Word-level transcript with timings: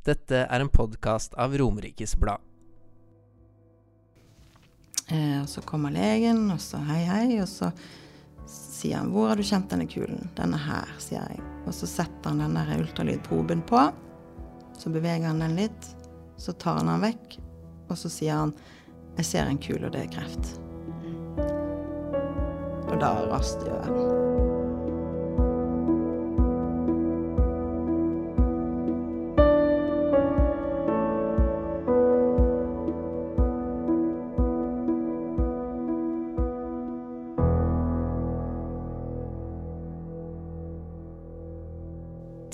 Dette 0.00 0.46
er 0.48 0.60
en 0.60 0.68
podkast 0.72 1.34
av 1.34 1.52
Romerikes 1.60 2.14
Blad. 2.16 2.40
Eh, 5.10 5.42
og 5.42 5.48
så 5.48 5.60
kommer 5.60 5.92
legen, 5.92 6.46
og 6.54 6.60
så 6.62 6.80
hei, 6.88 7.02
hei, 7.04 7.26
og 7.42 7.48
så 7.48 7.68
sier 8.48 8.96
han 8.96 9.10
'Hvor 9.12 9.28
har 9.28 9.36
du 9.36 9.42
kjent 9.42 9.68
denne 9.68 9.86
kulen?' 9.86 10.30
'Denne 10.34 10.56
her', 10.56 10.96
sier 10.98 11.20
jeg. 11.28 11.40
Og 11.66 11.74
så 11.74 11.86
setter 11.86 12.30
han 12.30 12.38
den 12.38 12.80
ultralydproben 12.80 13.62
på. 13.62 13.92
Så 14.78 14.88
beveger 14.88 15.26
han 15.26 15.40
den 15.40 15.56
litt. 15.56 15.94
Så 16.38 16.52
tar 16.52 16.80
han 16.80 16.86
den 16.86 17.00
vekk, 17.00 17.38
og 17.90 17.96
så 17.96 18.08
sier 18.08 18.34
han 18.34 18.54
'Jeg 19.16 19.24
ser 19.24 19.44
en 19.44 19.58
kul, 19.58 19.84
og 19.84 19.92
det 19.92 20.00
er 20.00 20.16
kreft'. 20.16 20.58
Og 22.88 23.00
da 23.00 23.26
raste 23.28 23.66
jeg. 23.66 24.29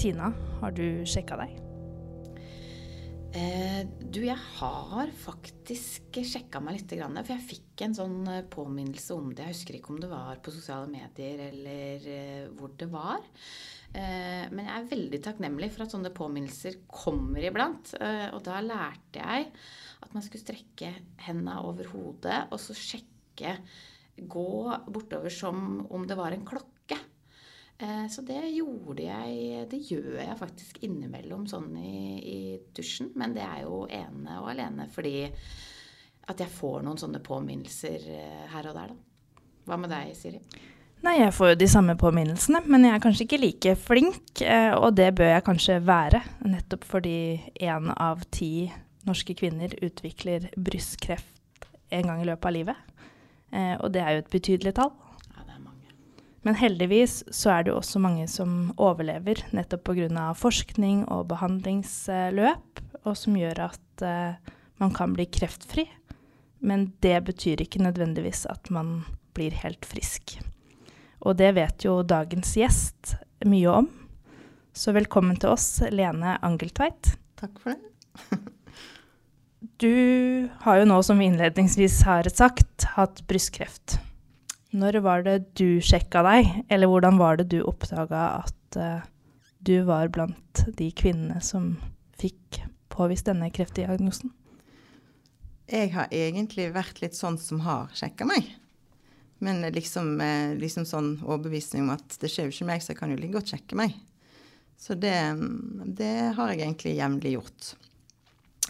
Tina, 0.06 0.28
har 0.60 0.70
du 0.70 1.02
sjekka 1.02 1.34
deg? 1.40 1.54
Eh, 3.34 3.80
du, 3.98 4.20
jeg 4.22 4.38
har 4.38 5.08
faktisk 5.18 6.20
sjekka 6.22 6.60
meg 6.62 6.76
litt, 6.76 6.92
for 6.94 7.32
jeg 7.32 7.46
fikk 7.48 7.82
en 7.82 7.96
sånn 7.96 8.20
eh, 8.30 8.44
påminnelse 8.46 9.16
om 9.16 9.32
det. 9.32 9.48
Jeg 9.48 9.56
husker 9.56 9.78
ikke 9.80 9.90
om 9.96 9.98
det 10.04 10.10
var 10.12 10.38
på 10.38 10.54
sosiale 10.54 10.86
medier 10.92 11.42
eller 11.48 12.06
eh, 12.12 12.44
hvor 12.54 12.76
det 12.78 12.86
var. 12.92 13.24
Men 13.96 14.60
jeg 14.60 14.74
er 14.76 14.88
veldig 14.90 15.18
takknemlig 15.24 15.70
for 15.72 15.86
at 15.86 15.92
sånne 15.94 16.10
påminnelser 16.12 16.82
kommer 16.90 17.40
iblant. 17.48 17.94
Og 18.34 18.42
da 18.44 18.58
lærte 18.60 19.22
jeg 19.22 19.46
at 20.04 20.12
man 20.12 20.24
skulle 20.26 20.42
strekke 20.42 20.90
henda 21.24 21.54
over 21.64 21.88
hodet 21.94 22.42
og 22.50 22.60
så 22.60 22.76
sjekke 22.76 23.56
Gå 24.16 24.50
bortover 24.88 25.32
som 25.32 25.86
om 25.92 26.04
det 26.08 26.16
var 26.18 26.32
en 26.32 26.44
klokke. 26.44 26.75
Eh, 27.78 28.06
så 28.08 28.22
det 28.24 28.40
gjorde 28.56 29.04
jeg 29.04 29.66
Det 29.68 29.78
gjør 29.90 30.14
jeg 30.22 30.38
faktisk 30.40 30.78
innimellom 30.86 31.44
sånn 31.50 31.74
i, 31.76 31.96
i, 32.20 32.38
dusjen. 32.76 33.10
Men 33.18 33.34
det 33.36 33.44
er 33.44 33.66
jo 33.66 33.84
ene 33.92 34.38
og 34.40 34.50
alene 34.54 34.88
fordi 34.92 35.26
at 36.26 36.40
jeg 36.42 36.50
får 36.50 36.80
noen 36.82 36.98
sånne 36.98 37.20
påminnelser 37.22 38.08
eh, 38.10 38.46
her 38.50 38.70
og 38.70 38.78
der, 38.78 38.94
da. 38.94 39.44
Hva 39.66 39.76
med 39.78 39.92
deg, 39.92 40.10
Siri? 40.16 40.40
Nei, 41.04 41.18
jeg 41.20 41.34
får 41.36 41.52
jo 41.52 41.58
de 41.60 41.68
samme 41.70 41.94
påminnelsene, 42.00 42.62
men 42.66 42.86
jeg 42.86 42.96
er 42.96 43.02
kanskje 43.04 43.26
ikke 43.26 43.42
like 43.42 43.74
flink. 43.78 44.42
Eh, 44.42 44.72
og 44.74 44.96
det 44.98 45.12
bør 45.18 45.30
jeg 45.36 45.46
kanskje 45.46 45.78
være, 45.86 46.22
nettopp 46.48 46.86
fordi 46.88 47.18
én 47.62 47.92
av 47.92 48.24
ti 48.34 48.70
norske 49.06 49.36
kvinner 49.38 49.76
utvikler 49.86 50.48
brystkreft 50.58 51.68
en 51.94 52.10
gang 52.10 52.24
i 52.24 52.26
løpet 52.26 52.48
av 52.48 52.56
livet. 52.56 52.94
Og 53.54 53.92
det 53.94 54.00
er 54.02 54.16
jo 54.16 54.22
et 54.24 54.32
betydelig 54.32 54.72
tall. 54.74 54.90
Men 56.46 56.54
heldigvis 56.54 57.24
så 57.34 57.50
er 57.56 57.64
det 57.64 57.72
jo 57.72 57.80
også 57.80 57.98
mange 57.98 58.28
som 58.30 58.68
overlever 58.78 59.40
nettopp 59.56 59.88
pga. 59.88 60.28
forskning 60.38 61.02
og 61.10 61.26
behandlingsløp, 61.32 62.82
og 63.02 63.16
som 63.18 63.34
gjør 63.34 63.64
at 63.64 64.04
uh, 64.06 64.52
man 64.78 64.94
kan 64.94 65.16
bli 65.16 65.26
kreftfri. 65.26 65.88
Men 66.62 66.92
det 67.02 67.18
betyr 67.26 67.64
ikke 67.64 67.82
nødvendigvis 67.82 68.46
at 68.46 68.70
man 68.70 69.02
blir 69.34 69.58
helt 69.58 69.84
frisk. 69.84 70.38
Og 71.26 71.34
det 71.36 71.50
vet 71.58 71.82
jo 71.82 72.04
dagens 72.06 72.54
gjest 72.54 73.16
mye 73.44 73.82
om. 73.82 73.90
Så 74.70 74.94
velkommen 74.94 75.34
til 75.42 75.50
oss, 75.50 75.82
Lene 75.90 76.38
Angeltveit. 76.46 77.16
Takk 77.42 77.58
for 77.58 77.74
det. 77.74 78.38
du 79.82 80.48
har 80.62 80.78
jo 80.78 80.90
nå, 80.94 81.02
som 81.02 81.18
vi 81.18 81.26
innledningsvis 81.26 82.04
har 82.06 82.30
sagt, 82.30 82.92
hatt 82.94 83.26
brystkreft. 83.26 83.98
Når 84.74 84.98
var 85.04 85.22
det 85.26 85.36
du 85.58 85.78
sjekka 85.84 86.24
deg, 86.26 86.48
eller 86.72 86.90
hvordan 86.90 87.20
var 87.20 87.38
det 87.38 87.50
du 87.52 87.60
oppdaga 87.62 88.42
at 88.42 88.78
uh, 88.80 89.06
du 89.62 89.78
var 89.86 90.10
blant 90.14 90.64
de 90.78 90.90
kvinnene 90.90 91.38
som 91.44 91.76
fikk 92.18 92.62
påvist 92.92 93.28
denne 93.28 93.50
kreftdiagnosen? 93.54 94.32
Jeg 95.66 95.90
har 95.94 96.10
egentlig 96.14 96.68
vært 96.74 97.00
litt 97.02 97.16
sånn 97.18 97.38
som 97.42 97.62
har 97.66 97.90
sjekka 97.96 98.26
meg. 98.28 98.46
Men 99.42 99.60
liksom, 99.74 100.14
eh, 100.20 100.54
liksom 100.56 100.86
sånn 100.88 101.08
overbevisning 101.20 101.84
om 101.84 101.90
at 101.96 102.14
det 102.22 102.30
skjer 102.32 102.46
jo 102.46 102.54
ikke 102.54 102.68
meg, 102.70 102.82
så 102.82 102.94
jeg 102.94 103.00
kan 103.00 103.10
jo 103.12 103.18
like 103.18 103.34
godt 103.34 103.50
sjekke 103.52 103.76
meg. 103.78 103.96
Så 104.80 104.96
det, 104.96 105.16
det 105.98 106.14
har 106.36 106.52
jeg 106.52 106.62
egentlig 106.62 106.94
jevnlig 106.96 107.34
gjort. 107.34 107.72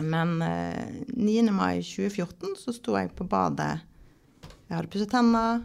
Men 0.01 0.41
eh, 0.43 1.05
9. 1.13 1.53
mai 1.55 1.85
2014 1.85 2.57
så 2.59 2.75
sto 2.75 2.97
jeg 2.99 3.13
på 3.17 3.29
badet. 3.31 3.85
Jeg 4.67 4.75
hadde 4.75 4.91
pusset 4.91 5.13
tenner, 5.13 5.63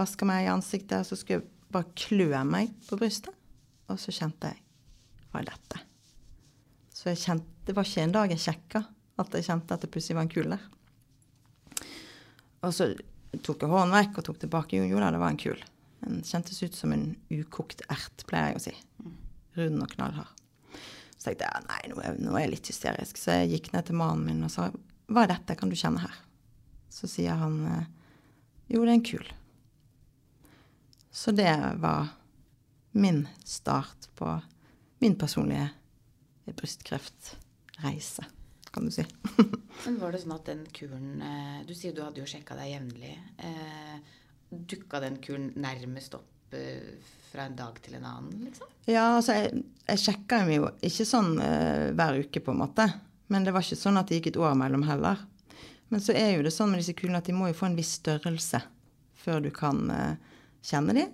vaska 0.00 0.26
meg 0.28 0.46
i 0.46 0.52
ansiktet, 0.52 0.98
og 1.02 1.08
så 1.08 1.18
skulle 1.18 1.40
jeg 1.40 1.72
bare 1.74 1.92
klø 1.98 2.32
meg 2.48 2.72
på 2.88 2.98
brystet. 3.00 3.36
Og 3.90 3.98
så 3.98 4.14
kjente 4.14 4.52
jeg 4.52 4.60
Hva 5.30 5.42
er 5.42 5.50
dette? 5.50 5.80
Så 6.94 7.12
jeg 7.12 7.20
kjente, 7.22 7.46
det 7.66 7.74
var 7.76 7.86
ikke 7.86 8.02
en 8.04 8.14
dag 8.16 8.32
jeg 8.34 8.42
sjekka 8.42 8.82
at 9.20 9.36
jeg 9.36 9.46
kjente 9.46 9.76
at 9.76 9.84
det 9.84 9.90
plutselig 9.92 10.16
var 10.18 10.26
en 10.26 10.32
kul 10.32 10.50
der. 10.52 10.64
Og 12.66 12.74
så 12.76 12.90
tok 13.46 13.62
jeg 13.62 13.70
hånden 13.70 13.94
vekk 13.94 14.18
og 14.20 14.26
tok 14.26 14.40
tilbake. 14.42 14.78
Jo, 14.78 14.88
jo 14.90 15.00
da, 15.00 15.12
det 15.14 15.20
var 15.22 15.32
en 15.32 15.40
kul. 15.40 15.60
Den 16.00 16.20
kjentes 16.26 16.60
ut 16.64 16.76
som 16.76 16.92
en 16.96 17.06
ukokt 17.30 17.84
ert, 17.92 18.24
pleier 18.28 18.52
jeg 18.52 18.58
å 18.58 18.64
si. 18.64 18.74
Rund 19.58 19.84
og 19.84 19.94
knallhard. 19.94 20.36
Så 21.20 21.28
tenkte 21.28 21.48
jeg 21.48 21.66
nei, 21.68 21.80
nå 21.92 22.00
er, 22.00 22.44
jeg 22.44 22.52
litt 22.54 22.70
hysterisk. 22.72 23.20
Så 23.20 23.36
jeg 23.42 23.52
gikk 23.54 23.72
ned 23.74 23.88
til 23.88 23.98
mannen 24.00 24.24
min 24.26 24.46
og 24.46 24.52
sa 24.52 24.70
hva 25.10 25.24
er 25.24 25.32
dette, 25.32 25.56
kan 25.58 25.70
du 25.70 25.76
kjenne 25.76 26.02
her? 26.04 26.20
Så 26.90 27.08
sier 27.10 27.38
han 27.38 27.58
jo, 28.70 28.82
det 28.84 28.88
er 28.88 28.94
en 28.94 29.04
kul. 29.04 29.26
Så 31.10 31.34
det 31.34 31.54
var 31.82 32.08
min 32.92 33.28
start 33.44 34.08
på 34.14 34.40
min 34.98 35.18
personlige 35.18 35.68
brystkreftreise, 36.44 38.24
kan 38.70 38.84
du 38.84 38.90
si. 38.90 39.06
Men 39.86 39.98
var 40.00 40.12
det 40.12 40.22
sånn 40.22 40.34
at 40.34 40.48
den 40.50 40.64
kuren 40.74 41.22
eh, 41.22 41.60
Du 41.66 41.72
sier 41.74 41.94
du 41.94 42.02
hadde 42.04 42.22
jo 42.22 42.28
sjekka 42.28 42.56
deg 42.58 42.74
jevnlig. 42.74 43.14
Eh, 43.38 43.96
Dukka 44.50 45.00
den 45.02 45.20
kuren 45.22 45.52
nærmest 45.62 46.14
opp 46.18 46.54
eh, 46.58 46.98
fra 47.30 47.46
en 47.46 47.56
dag 47.58 47.76
til 47.82 47.94
en 47.98 48.06
annen, 48.06 48.46
liksom? 48.48 48.70
Ja, 48.90 49.04
altså 49.16 49.36
jeg, 49.38 49.62
jeg 49.86 50.02
sjekka 50.02 50.42
meg 50.46 50.58
jo 50.58 50.70
ikke 50.86 51.06
sånn 51.06 51.36
uh, 51.38 51.90
hver 51.94 52.18
uke, 52.24 52.42
på 52.42 52.50
en 52.50 52.62
måte. 52.64 52.88
Men 53.30 53.46
det 53.46 53.54
var 53.54 53.62
ikke 53.62 53.78
sånn 53.78 54.00
at 54.00 54.10
det 54.10 54.18
gikk 54.18 54.32
et 54.32 54.40
år 54.42 54.56
mellom 54.58 54.82
heller. 54.88 55.22
Men 55.94 56.02
så 56.02 56.14
er 56.18 56.32
jo 56.34 56.42
det 56.42 56.50
sånn 56.54 56.72
med 56.72 56.82
disse 56.82 56.96
kulene 56.98 57.20
at 57.22 57.30
de 57.30 57.36
må 57.36 57.46
jo 57.50 57.58
få 57.60 57.68
en 57.68 57.78
viss 57.78 57.92
størrelse 58.00 58.58
før 59.22 59.38
du 59.44 59.50
kan 59.54 59.84
uh, 59.94 60.29
kjenne 60.64 60.96
de, 60.96 61.06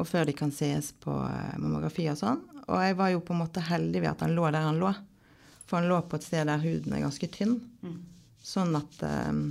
og 0.00 0.08
før 0.08 0.26
de 0.28 0.34
kan 0.36 0.52
ses 0.54 0.92
på 1.02 1.14
eh, 1.26 1.56
mammografi 1.60 2.08
og 2.10 2.18
sånn. 2.20 2.40
Og 2.66 2.78
jeg 2.80 2.98
var 2.98 3.12
jo 3.12 3.22
på 3.24 3.34
en 3.34 3.42
måte 3.42 3.64
heldig 3.66 4.02
ved 4.02 4.12
at 4.12 4.24
han 4.24 4.34
lå 4.36 4.46
der 4.50 4.66
han 4.66 4.80
lå. 4.80 4.92
For 5.66 5.80
han 5.80 5.88
lå 5.90 6.00
på 6.06 6.18
et 6.18 6.26
sted 6.26 6.48
der 6.48 6.62
huden 6.62 6.94
er 6.96 7.04
ganske 7.04 7.28
tynn. 7.32 7.58
Mm. 7.82 7.98
Sånn 8.42 8.74
at 8.78 9.02
um, 9.30 9.42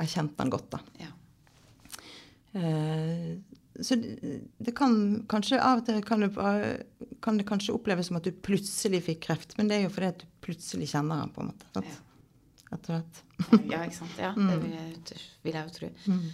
jeg 0.00 0.12
kjente 0.12 0.42
han 0.42 0.52
godt, 0.52 0.76
da. 0.76 0.80
Ja. 1.02 1.12
Uh, 2.56 3.36
så 3.80 3.98
det, 4.00 4.40
det, 4.58 4.72
kan 4.76 4.94
kanskje 5.28 5.58
av 5.60 5.82
og 5.82 5.88
til 5.88 6.00
kan 6.06 6.22
det, 6.24 6.30
kan 7.24 7.36
det, 7.36 7.44
kanskje 7.48 7.74
oppleves 7.76 8.08
som 8.08 8.16
at 8.16 8.24
du 8.24 8.32
plutselig 8.32 9.02
fikk 9.10 9.20
kreft, 9.28 9.56
men 9.58 9.68
det 9.68 9.76
er 9.76 9.84
jo 9.84 9.92
fordi 9.92 10.12
at 10.14 10.22
du 10.22 10.26
plutselig 10.44 10.88
kjenner 10.94 11.20
han, 11.20 11.32
på 11.34 11.44
en 11.44 11.50
måte. 11.50 11.68
Sant? 11.74 11.90
Ja. 11.92 12.02
Rett 12.70 12.88
og 12.88 12.94
slett. 12.94 13.20
ja, 13.70 13.82
ikke 13.84 13.98
sant. 13.98 14.16
Ja, 14.20 14.32
det 14.36 14.56
vil 14.64 14.72
jeg, 14.74 15.20
vil 15.44 15.58
jeg 15.58 15.68
jo 15.68 15.74
tro. 15.76 15.90
Mm. 16.06 16.24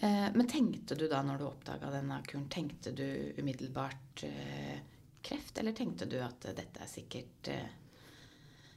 Eh, 0.00 0.28
men 0.34 0.46
tenkte 0.46 0.94
du 0.94 1.08
da 1.10 1.22
når 1.26 1.40
du 1.40 1.46
oppdaga 1.48 1.90
denne 1.90 2.20
kuren, 2.26 2.46
tenkte 2.52 2.92
du 2.94 3.32
umiddelbart 3.38 4.22
eh, 4.28 4.78
kreft, 5.26 5.58
eller 5.58 5.74
tenkte 5.74 6.06
du 6.06 6.20
at 6.22 6.46
dette 6.54 6.84
er 6.84 6.90
sikkert 6.90 7.50
eh, 7.50 7.72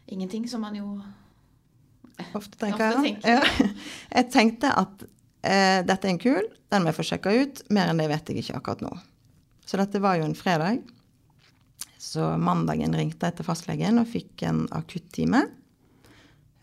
ingenting, 0.09 0.47
som 0.49 0.65
man 0.65 0.75
jo 0.79 0.95
ofte 2.33 2.57
tenker? 2.57 2.97
Ofte 2.97 3.03
tenker. 3.05 3.37
Ja. 3.37 3.69
Jeg 4.17 4.31
tenkte 4.33 4.73
at 4.81 5.05
eh, 5.45 5.83
dette 5.85 6.09
er 6.09 6.15
en 6.15 6.21
kul, 6.21 6.49
den 6.71 6.83
må 6.83 6.91
jeg 6.91 6.97
få 6.97 7.05
sjekka 7.05 7.31
ut. 7.35 7.61
Mer 7.75 7.91
enn 7.91 7.99
det 7.99 8.07
vet 8.07 8.29
jeg 8.31 8.41
ikke 8.41 8.57
akkurat 8.61 8.83
nå. 8.85 8.91
Så 9.67 9.77
dette 9.79 9.99
var 10.03 10.15
jo 10.15 10.23
en 10.23 10.37
fredag. 10.37 10.81
Så 12.01 12.23
mandagen 12.39 12.95
ringte 12.95 13.27
jeg 13.27 13.37
til 13.37 13.47
fastlegen 13.47 13.99
og 14.01 14.07
fikk 14.09 14.45
en 14.47 14.63
akuttime. 14.73 15.43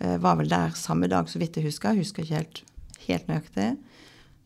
Eh, 0.00 0.16
var 0.18 0.38
vel 0.40 0.48
der 0.50 0.74
samme 0.78 1.10
dag, 1.12 1.28
så 1.28 1.40
vidt 1.42 1.60
jeg 1.60 1.68
husker. 1.68 1.92
Jeg 1.92 2.06
husker 2.06 2.24
ikke 2.24 2.40
helt, 2.40 2.62
helt 3.04 3.30
nøyaktig. 3.30 3.68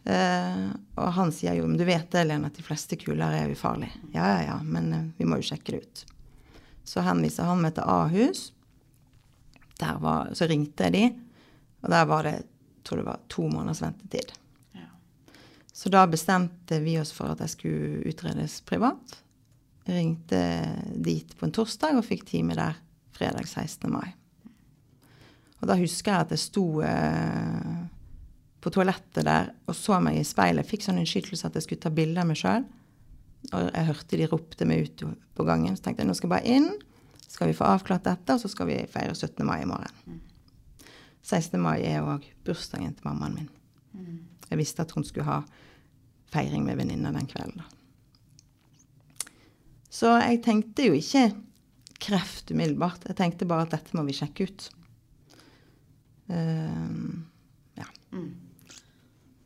Uh, 0.03 0.73
og 0.99 1.13
han 1.15 1.31
sier 1.31 1.55
jo 1.55 1.69
men 1.69 1.79
du 1.79 1.85
vet 1.87 2.09
det, 2.11 2.25
Lene, 2.27 2.49
at 2.51 2.57
de 2.59 2.65
fleste 2.67 2.99
kuler 2.99 3.37
er 3.39 3.53
ufarlige. 3.53 4.01
Ja, 4.15 4.27
ja, 4.35 4.41
ja, 4.49 4.57
men 4.67 4.89
uh, 4.91 5.05
vi 5.19 5.29
må 5.29 5.39
jo 5.39 5.47
sjekke 5.53 5.77
det 5.77 5.85
ut. 5.85 6.03
Så 6.89 7.05
henviser 7.07 7.47
han 7.47 7.63
meg 7.63 7.77
til 7.77 7.87
Ahus. 7.87 8.49
Der 9.79 10.01
var, 10.03 10.33
så 10.35 10.49
ringte 10.51 10.89
jeg 10.89 10.95
de, 10.97 11.05
og 11.83 11.95
der 11.95 12.09
var 12.11 12.27
det 12.27 12.35
jeg 12.83 12.89
tror 12.89 12.99
det 12.99 13.07
var 13.07 13.19
to 13.31 13.45
måneders 13.47 13.79
ventetid. 13.83 14.33
Ja. 14.75 14.89
Så 15.73 15.91
da 15.95 16.01
bestemte 16.11 16.81
vi 16.83 16.97
oss 16.99 17.13
for 17.15 17.31
at 17.31 17.45
jeg 17.45 17.53
skulle 17.53 18.01
utredes 18.11 18.57
privat. 18.67 19.21
Jeg 19.87 20.01
ringte 20.01 20.41
dit 20.99 21.31
på 21.39 21.47
en 21.47 21.55
torsdag 21.55 22.01
og 22.01 22.09
fikk 22.09 22.27
time 22.27 22.59
der 22.59 22.75
fredag 23.15 23.47
16. 23.47 23.87
mai. 23.87 24.17
Og 25.63 25.71
da 25.71 25.79
husker 25.79 26.11
jeg 26.11 26.27
at 26.27 26.35
jeg 26.35 26.43
sto 26.43 26.67
eh, 26.83 27.72
på 28.63 28.71
toalettet 28.71 29.27
der 29.27 29.51
og 29.67 29.77
så 29.77 29.99
meg 30.03 30.21
i 30.21 30.27
speilet. 30.27 30.69
Fikk 30.69 30.87
sånn 30.87 31.01
innskytelse 31.03 31.49
at 31.49 31.59
jeg 31.59 31.67
skulle 31.67 31.83
ta 31.83 31.93
bilde 31.95 32.23
av 32.23 32.29
meg 32.31 32.39
sjøl. 32.39 32.65
Og 33.51 33.67
jeg 33.67 33.89
hørte 33.89 34.19
de 34.21 34.29
ropte 34.31 34.69
meg 34.69 34.87
ut 34.87 35.05
på 35.35 35.47
gangen. 35.47 35.75
Så 35.77 35.87
tenkte 35.87 36.05
jeg 36.05 36.11
nå 36.11 36.17
skal 36.19 36.31
jeg 36.31 36.35
bare 36.37 36.57
inn, 36.59 36.69
skal 37.27 37.51
vi 37.51 37.57
få 37.59 37.67
avklart 37.67 38.07
dette, 38.07 38.37
og 38.37 38.43
så 38.43 38.51
skal 38.53 38.69
vi 38.69 38.79
feire 38.93 39.17
17. 39.17 39.43
mai 39.49 39.63
i 39.65 39.69
morgen. 39.69 40.21
16. 41.23 41.59
mai 41.63 41.81
er 41.87 42.07
òg 42.07 42.27
bursdagen 42.47 42.95
til 42.95 43.07
mammaen 43.09 43.39
min. 43.39 43.51
Jeg 44.51 44.61
visste 44.61 44.85
at 44.85 44.93
hun 44.93 45.07
skulle 45.07 45.27
ha 45.29 45.41
feiring 46.33 46.65
med 46.67 46.79
venninner 46.81 47.15
den 47.15 47.29
kvelden. 47.31 47.63
Så 49.93 50.15
jeg 50.23 50.43
tenkte 50.45 50.87
jo 50.89 50.97
ikke 50.97 51.31
kreft 52.03 52.51
umiddelbart. 52.51 53.05
Jeg 53.09 53.19
tenkte 53.19 53.49
bare 53.49 53.67
at 53.67 53.75
dette 53.75 53.97
må 53.97 54.05
vi 54.07 54.17
sjekke 54.17 54.49
ut. 54.49 54.69
Uh, 56.33 57.21
ja. 57.79 57.89
Mm. 58.15 58.52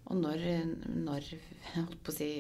Og 0.06 0.19
når, 0.20 0.43
når 0.87 1.31
holdt 1.75 2.03
på 2.06 2.12
å 2.12 2.14
si 2.14 2.31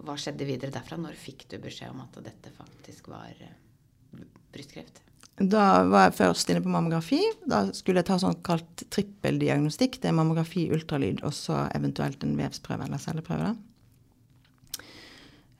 Hva 0.00 0.16
skjedde 0.18 0.46
videre 0.48 0.74
derfra? 0.74 0.96
Når 1.00 1.18
fikk 1.18 1.46
du 1.50 1.58
beskjed 1.62 1.92
om 1.92 2.02
at 2.06 2.16
dette 2.24 2.52
faktisk 2.56 3.10
var 3.12 3.34
eh, 3.38 4.22
brystkreft? 4.54 5.02
Da 5.34 5.82
var 5.90 6.08
jeg 6.08 6.18
først 6.20 6.50
inne 6.50 6.62
på 6.62 6.70
mammografi. 6.70 7.20
Da 7.50 7.64
skulle 7.74 8.02
jeg 8.02 8.08
ta 8.10 8.20
sånn 8.22 8.36
kalt 8.46 8.84
trippeldiagnostikk. 8.94 9.98
Det 10.02 10.10
er 10.10 10.16
mammografi, 10.16 10.68
ultralyd 10.74 11.24
og 11.26 11.34
så 11.34 11.64
eventuelt 11.74 12.22
en 12.22 12.36
vevsprøve 12.38 12.86
eller 12.86 13.02
celleprøve. 13.02 13.54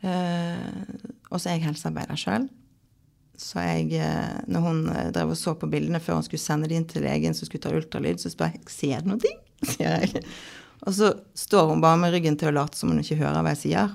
Eh, 0.05 0.93
og 1.31 1.41
så 1.41 1.49
er 1.49 1.59
jeg 1.59 1.67
helsearbeider 1.67 2.21
sjøl. 2.21 2.47
Så 3.41 3.63
jeg, 3.65 3.97
eh, 3.99 4.37
når 4.47 4.63
hun 4.63 4.83
eh, 4.93 5.11
drev 5.15 5.33
og 5.35 5.39
så 5.41 5.57
på 5.59 5.67
bildene 5.71 5.99
før 6.03 6.21
hun 6.21 6.27
skulle 6.27 6.45
sende 6.45 6.71
de 6.71 6.79
inn 6.79 6.87
til 6.87 7.03
legen 7.03 7.35
som 7.35 7.49
skulle 7.49 7.65
ta 7.65 7.75
ultralyd, 7.75 8.23
så 8.23 8.31
spør 8.31 8.55
jeg 8.55 8.71
ser 8.71 9.03
du 9.03 9.11
noe, 9.11 9.35
sier. 9.75 10.07
Og 10.85 10.95
så 10.95 11.13
står 11.35 11.71
hun 11.71 11.81
bare 11.81 12.01
med 12.01 12.13
ryggen 12.13 12.37
til 12.41 12.51
å 12.51 12.59
late 12.59 12.77
som 12.77 12.93
hun 12.93 13.01
ikke 13.01 13.21
hører 13.23 13.45
hva 13.45 13.55
jeg 13.55 13.63
sier. 13.63 13.95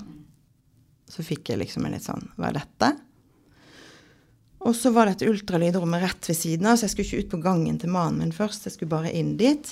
Så 1.10 1.26
fikk 1.26 1.52
jeg 1.52 1.62
liksom 1.62 1.86
en 1.86 1.94
litt 1.94 2.06
sånn 2.06 2.26
Hva 2.36 2.50
er 2.50 2.58
dette? 2.60 2.90
Og 4.60 4.74
så 4.76 4.92
var 4.92 5.08
det 5.08 5.16
et 5.16 5.28
ultralydrom 5.30 5.94
rett 6.02 6.28
ved 6.28 6.36
siden 6.36 6.68
av, 6.68 6.76
så 6.76 6.84
jeg 6.84 6.92
skulle 6.92 7.08
ikke 7.08 7.24
ut 7.24 7.30
på 7.32 7.44
gangen 7.46 7.78
til 7.80 7.92
mannen 7.94 8.20
min 8.20 8.34
først. 8.34 8.66
Jeg 8.66 8.76
skulle 8.76 8.92
bare 8.92 9.12
inn 9.16 9.32
dit. 9.40 9.70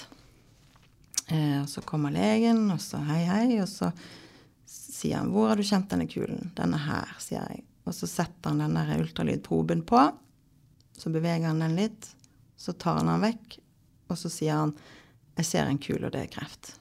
Eh, 1.29 1.59
og 1.61 1.69
så 1.69 1.83
kommer 1.85 2.15
legen, 2.15 2.63
og 2.73 2.81
så 2.81 3.03
hei, 3.11 3.21
hei. 3.29 3.59
Og 3.61 3.69
så 3.69 3.91
sier 4.65 5.19
han 5.21 5.31
'Hvor 5.31 5.49
har 5.49 5.57
du 5.57 5.63
kjent 5.63 5.91
denne 5.91 6.09
kulen?' 6.09 6.55
'Denne 6.55 6.79
her', 6.87 7.21
sier 7.21 7.45
jeg. 7.51 7.65
Og 7.85 7.93
så 7.93 8.09
setter 8.09 8.51
han 8.51 8.59
den 8.59 8.75
der 8.75 8.99
ultralydproben 8.99 9.85
på. 9.85 10.01
Så 10.97 11.13
beveger 11.13 11.47
han 11.47 11.61
den 11.61 11.77
litt. 11.77 12.09
Så 12.57 12.73
tar 12.73 12.97
han 12.97 13.07
den 13.07 13.21
vekk, 13.21 13.59
og 14.09 14.17
så 14.17 14.31
sier 14.31 14.55
han 14.55 14.75
'Jeg 15.37 15.47
ser 15.47 15.67
en 15.67 15.79
kul, 15.79 16.05
og 16.05 16.13
det 16.13 16.23
er 16.23 16.41
kreft'. 16.41 16.79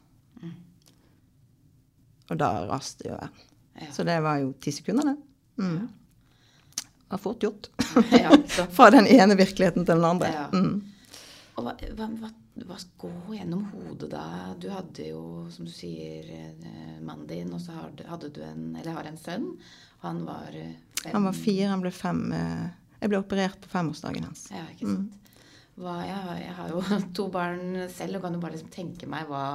Og 2.27 2.39
da 2.39 2.49
raste 2.67 3.07
jo 3.07 3.15
jeg. 3.15 3.47
Ja. 3.77 3.91
Så 3.93 4.03
det 4.07 4.17
var 4.25 4.41
jo 4.41 4.51
ti 4.61 4.73
sekunder, 4.73 5.13
det. 5.13 5.63
Mm. 5.63 5.77
Ja. 5.77 6.83
Det 7.07 7.15
var 7.15 7.23
fort 7.23 7.43
gjort. 7.43 7.69
Fra 8.75 8.89
den 8.91 9.07
ene 9.07 9.37
virkeligheten 9.39 9.85
til 9.85 9.95
den 9.95 10.05
andre. 10.05 10.31
Ja. 10.33 10.47
Mm. 10.51 10.81
Og 11.57 11.65
hva, 11.65 11.73
hva, 11.97 12.07
hva, 12.21 12.31
hva 12.67 12.79
går 13.01 13.37
gjennom 13.37 13.63
hodet 13.71 14.09
da? 14.11 14.25
Du 14.61 14.67
hadde 14.69 15.07
jo, 15.09 15.21
som 15.53 15.65
du 15.65 15.71
sier, 15.73 16.27
eh, 16.29 16.97
mannen 17.01 17.25
din, 17.29 17.53
og 17.55 17.63
så 17.63 17.77
hadde 17.77 18.29
du 18.33 18.43
en, 18.45 18.75
eller 18.75 18.97
har 18.97 19.09
en 19.09 19.17
sønn. 19.17 19.47
Han 20.03 20.21
var 20.27 20.53
eh, 20.53 20.75
fem 21.01 21.15
Han 21.15 21.25
var 21.25 21.37
fire, 21.37 21.69
han 21.71 21.85
ble 21.85 21.93
fem. 21.95 22.21
Eh, 22.35 22.67
jeg 23.01 23.13
ble 23.13 23.21
operert 23.23 23.61
på 23.63 23.71
femårsdagen 23.71 24.27
hans. 24.27 24.45
Ja, 24.53 24.67
ikke 24.73 24.89
sant. 24.91 25.15
Mm. 25.15 25.23
Hva, 25.77 25.95
jeg, 26.05 26.37
jeg, 26.43 26.53
har 26.57 26.73
jo 26.73 26.83
to 27.17 27.27
barn 27.33 27.87
selv 27.93 28.19
og 28.19 28.27
kan 28.27 28.37
jo 28.37 28.43
bare 28.43 28.57
liksom 28.57 28.73
tenke 28.73 29.09
meg 29.09 29.29
hva 29.29 29.45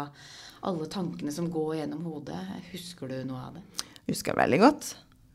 alle 0.62 0.86
tankene 0.86 1.32
som 1.34 1.50
går 1.50 1.76
gjennom 1.80 2.04
hodet. 2.06 2.38
Husker 2.70 3.10
du 3.10 3.16
noe 3.26 3.46
av 3.48 3.56
det? 3.56 3.62
Jeg 4.02 4.14
husker 4.14 4.38
veldig 4.38 4.60
godt. 4.62 4.90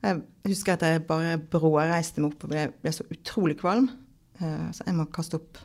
Jeg 0.06 0.22
husker 0.48 0.78
at 0.78 0.86
jeg 0.86 1.06
bare 1.08 1.40
bråreiste 1.52 2.22
meg 2.22 2.32
opp 2.32 2.46
og 2.46 2.54
ble, 2.54 2.68
ble, 2.84 2.94
så 2.96 3.06
utrolig 3.12 3.58
kvalm. 3.60 3.90
Uh, 4.40 4.70
så 4.76 4.86
jeg 4.88 4.96
må 4.96 5.08
kaste 5.12 5.40
opp. 5.40 5.60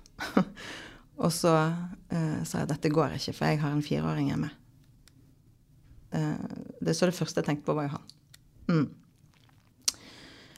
og 1.22 1.30
så 1.34 1.54
uh, 1.54 2.40
sa 2.42 2.62
jeg 2.62 2.66
at 2.66 2.74
dette 2.74 2.92
går 2.94 3.18
ikke, 3.18 3.36
for 3.36 3.52
jeg 3.52 3.62
har 3.62 3.76
en 3.76 3.86
fireåring 3.86 4.32
hjemme. 4.32 4.50
Uh, 6.12 6.58
det 6.82 6.96
så 6.98 7.06
det 7.08 7.16
første 7.16 7.42
jeg 7.42 7.50
tenkte 7.52 7.68
på, 7.68 7.76
var 7.78 7.86
jo 7.86 7.94
han. 7.94 8.10
Mm. 8.72 8.86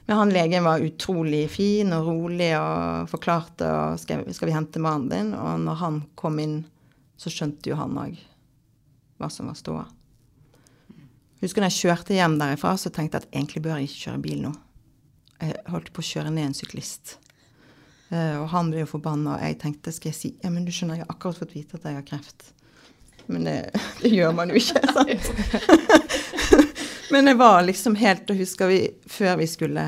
Men 0.05 0.19
han 0.21 0.33
legen 0.33 0.65
var 0.65 0.83
utrolig 0.85 1.47
fin 1.49 1.93
og 1.93 2.09
rolig 2.09 2.51
og 2.57 3.09
forklarte 3.09 3.69
og 3.69 3.99
skal, 4.01 4.21
skal 4.37 4.49
vi 4.49 4.53
hente 4.53 4.81
mannen 4.81 5.09
din? 5.09 5.33
Og 5.37 5.61
når 5.65 5.81
han 5.81 5.99
kom 6.17 6.37
inn, 6.41 6.59
så 7.17 7.33
skjønte 7.33 7.71
jo 7.71 7.77
han 7.79 7.97
òg 7.97 8.17
hva 9.19 9.29
som 9.31 9.49
var 9.49 9.57
ståa. 9.59 9.85
Husker 11.43 11.61
da 11.61 11.69
jeg 11.69 11.85
kjørte 11.85 12.15
hjem 12.15 12.39
derifra, 12.39 12.73
så 12.79 12.89
tenkte 12.93 13.19
jeg 13.19 13.25
at 13.25 13.35
egentlig 13.35 13.61
bør 13.65 13.79
jeg 13.79 13.89
ikke 13.89 14.03
kjøre 14.07 14.23
bil 14.23 14.41
nå. 14.47 14.51
Jeg 15.43 15.61
holdt 15.69 15.91
på 15.93 16.01
å 16.01 16.09
kjøre 16.09 16.33
ned 16.33 16.49
en 16.49 16.57
syklist. 16.57 17.17
Uh, 18.11 18.41
og 18.43 18.49
han 18.53 18.69
ble 18.71 18.83
jo 18.83 18.89
forbanna, 18.89 19.35
og 19.35 19.43
jeg 19.43 19.57
tenkte 19.61 19.93
skal 19.93 20.11
jeg 20.11 20.17
si 20.17 20.31
ja, 20.43 20.51
men 20.53 20.65
du 20.65 20.71
skjønner, 20.73 20.99
jeg 20.99 21.07
har 21.07 21.15
akkurat 21.15 21.41
fått 21.41 21.55
vite 21.57 21.79
at 21.79 21.87
jeg 21.89 21.97
har 21.97 22.07
kreft. 22.07 22.51
Men 23.27 23.47
det, 23.47 23.57
det 24.01 24.13
gjør 24.13 24.35
man 24.37 24.53
jo 24.53 24.61
ikke. 24.61 24.81
sant? 24.95 25.31
Men 27.13 27.29
jeg 27.29 27.37
var 27.37 27.61
liksom 27.61 27.93
helt 27.99 28.29
Og 28.33 28.39
husker 28.39 28.67
vi 28.67 28.79
før 29.05 29.37
vi 29.37 29.45
skulle 29.47 29.83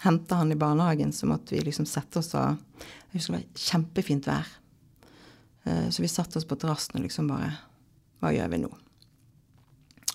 hente 0.00 0.36
han 0.38 0.52
i 0.52 0.56
barnehagen, 0.56 1.10
så 1.12 1.26
måtte 1.28 1.56
vi 1.56 1.64
liksom 1.66 1.84
sette 1.84 2.22
oss 2.22 2.30
og 2.38 2.56
Jeg 3.10 3.18
husker 3.18 3.34
det 3.34 3.40
var 3.40 3.64
kjempefint 3.66 4.28
vær. 4.30 4.46
Eh, 5.66 5.88
så 5.90 6.02
vi 6.02 6.08
satte 6.08 6.38
oss 6.38 6.46
på 6.46 6.56
terrassen 6.56 7.00
og 7.00 7.04
liksom 7.04 7.26
bare 7.28 7.50
Hva 8.20 8.32
gjør 8.34 8.52
vi 8.52 8.60
nå? 8.62 8.70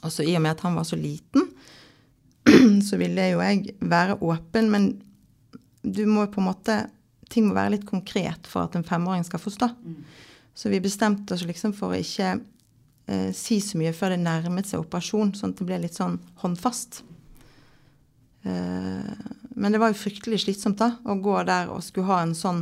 Og 0.06 0.14
så 0.14 0.26
i 0.26 0.36
og 0.38 0.44
med 0.46 0.54
at 0.54 0.64
han 0.66 0.78
var 0.78 0.86
så 0.88 0.98
liten, 1.00 1.50
så 2.88 3.00
ville 3.02 3.32
jo 3.32 3.42
jeg 3.42 3.76
være 3.82 4.20
åpen, 4.22 4.70
men 4.72 4.92
du 5.82 6.06
må 6.10 6.28
på 6.30 6.42
en 6.44 6.52
måte 6.52 6.84
Ting 7.26 7.48
må 7.48 7.56
være 7.56 7.72
litt 7.74 7.88
konkret 7.90 8.46
for 8.46 8.68
at 8.68 8.76
en 8.78 8.84
femåring 8.86 9.24
skal 9.26 9.42
forstå. 9.42 9.66
Mm. 9.82 9.96
Så 10.54 10.70
vi 10.70 10.78
bestemte 10.80 11.34
oss 11.34 11.42
liksom 11.42 11.72
for 11.74 11.90
å 11.90 11.98
ikke 11.98 12.36
eh, 13.10 13.32
si 13.34 13.58
så 13.66 13.80
mye 13.82 13.96
før 13.98 14.14
det 14.14 14.20
nærmet 14.22 14.70
seg 14.70 14.84
operasjon, 14.84 15.34
sånn 15.34 15.56
at 15.56 15.64
det 15.64 15.66
ble 15.66 15.80
litt 15.82 15.98
sånn 15.98 16.20
håndfast. 16.44 17.02
Eh, 18.46 19.26
men 19.58 19.74
det 19.74 19.82
var 19.82 19.90
jo 19.90 19.98
fryktelig 19.98 20.44
slitsomt 20.44 20.78
da, 20.80 20.92
å 21.02 21.18
gå 21.18 21.34
der 21.50 21.74
og 21.74 21.82
skulle 21.84 22.12
ha 22.12 22.22
en 22.22 22.38
sånn 22.38 22.62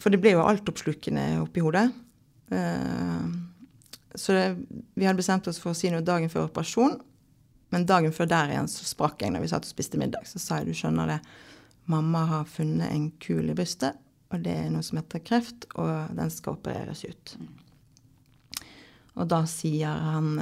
For 0.00 0.10
det 0.10 0.18
ble 0.22 0.34
jo 0.34 0.42
altoppslukende 0.42 1.42
oppi 1.42 1.62
hodet. 1.62 1.86
Eh, 2.50 3.24
så 4.14 4.34
det, 4.34 4.46
vi 4.94 5.06
hadde 5.06 5.20
bestemt 5.20 5.46
oss 5.50 5.60
for 5.62 5.72
å 5.72 5.78
si 5.78 5.90
noe 5.92 6.04
dagen 6.04 6.32
før 6.32 6.48
operasjon. 6.48 6.98
Men 7.70 7.86
dagen 7.86 8.14
før 8.14 8.26
der 8.30 8.50
igjen 8.50 8.68
så 8.70 8.86
sprakk 8.88 9.22
jeg 9.22 9.34
når 9.34 9.44
vi 9.44 9.50
satt 9.52 9.68
og 9.68 9.70
spiste 9.70 10.00
middag. 10.00 10.26
Så 10.26 10.42
sa 10.42 10.58
jeg 10.58 10.70
du 10.70 10.78
skjønner 10.78 11.12
det, 11.14 11.20
mamma 11.90 12.24
har 12.30 12.50
funnet 12.50 12.90
en 12.90 13.08
kul 13.22 13.50
i 13.50 13.56
brystet, 13.56 13.98
og 14.30 14.42
det 14.44 14.56
er 14.64 14.68
noe 14.72 14.82
som 14.86 14.98
heter 14.98 15.22
kreft, 15.26 15.66
og 15.78 16.10
den 16.18 16.30
skal 16.34 16.58
opereres 16.58 17.04
ut. 17.06 17.34
Og 19.18 19.26
da 19.30 19.42
sier 19.50 20.04
han 20.10 20.34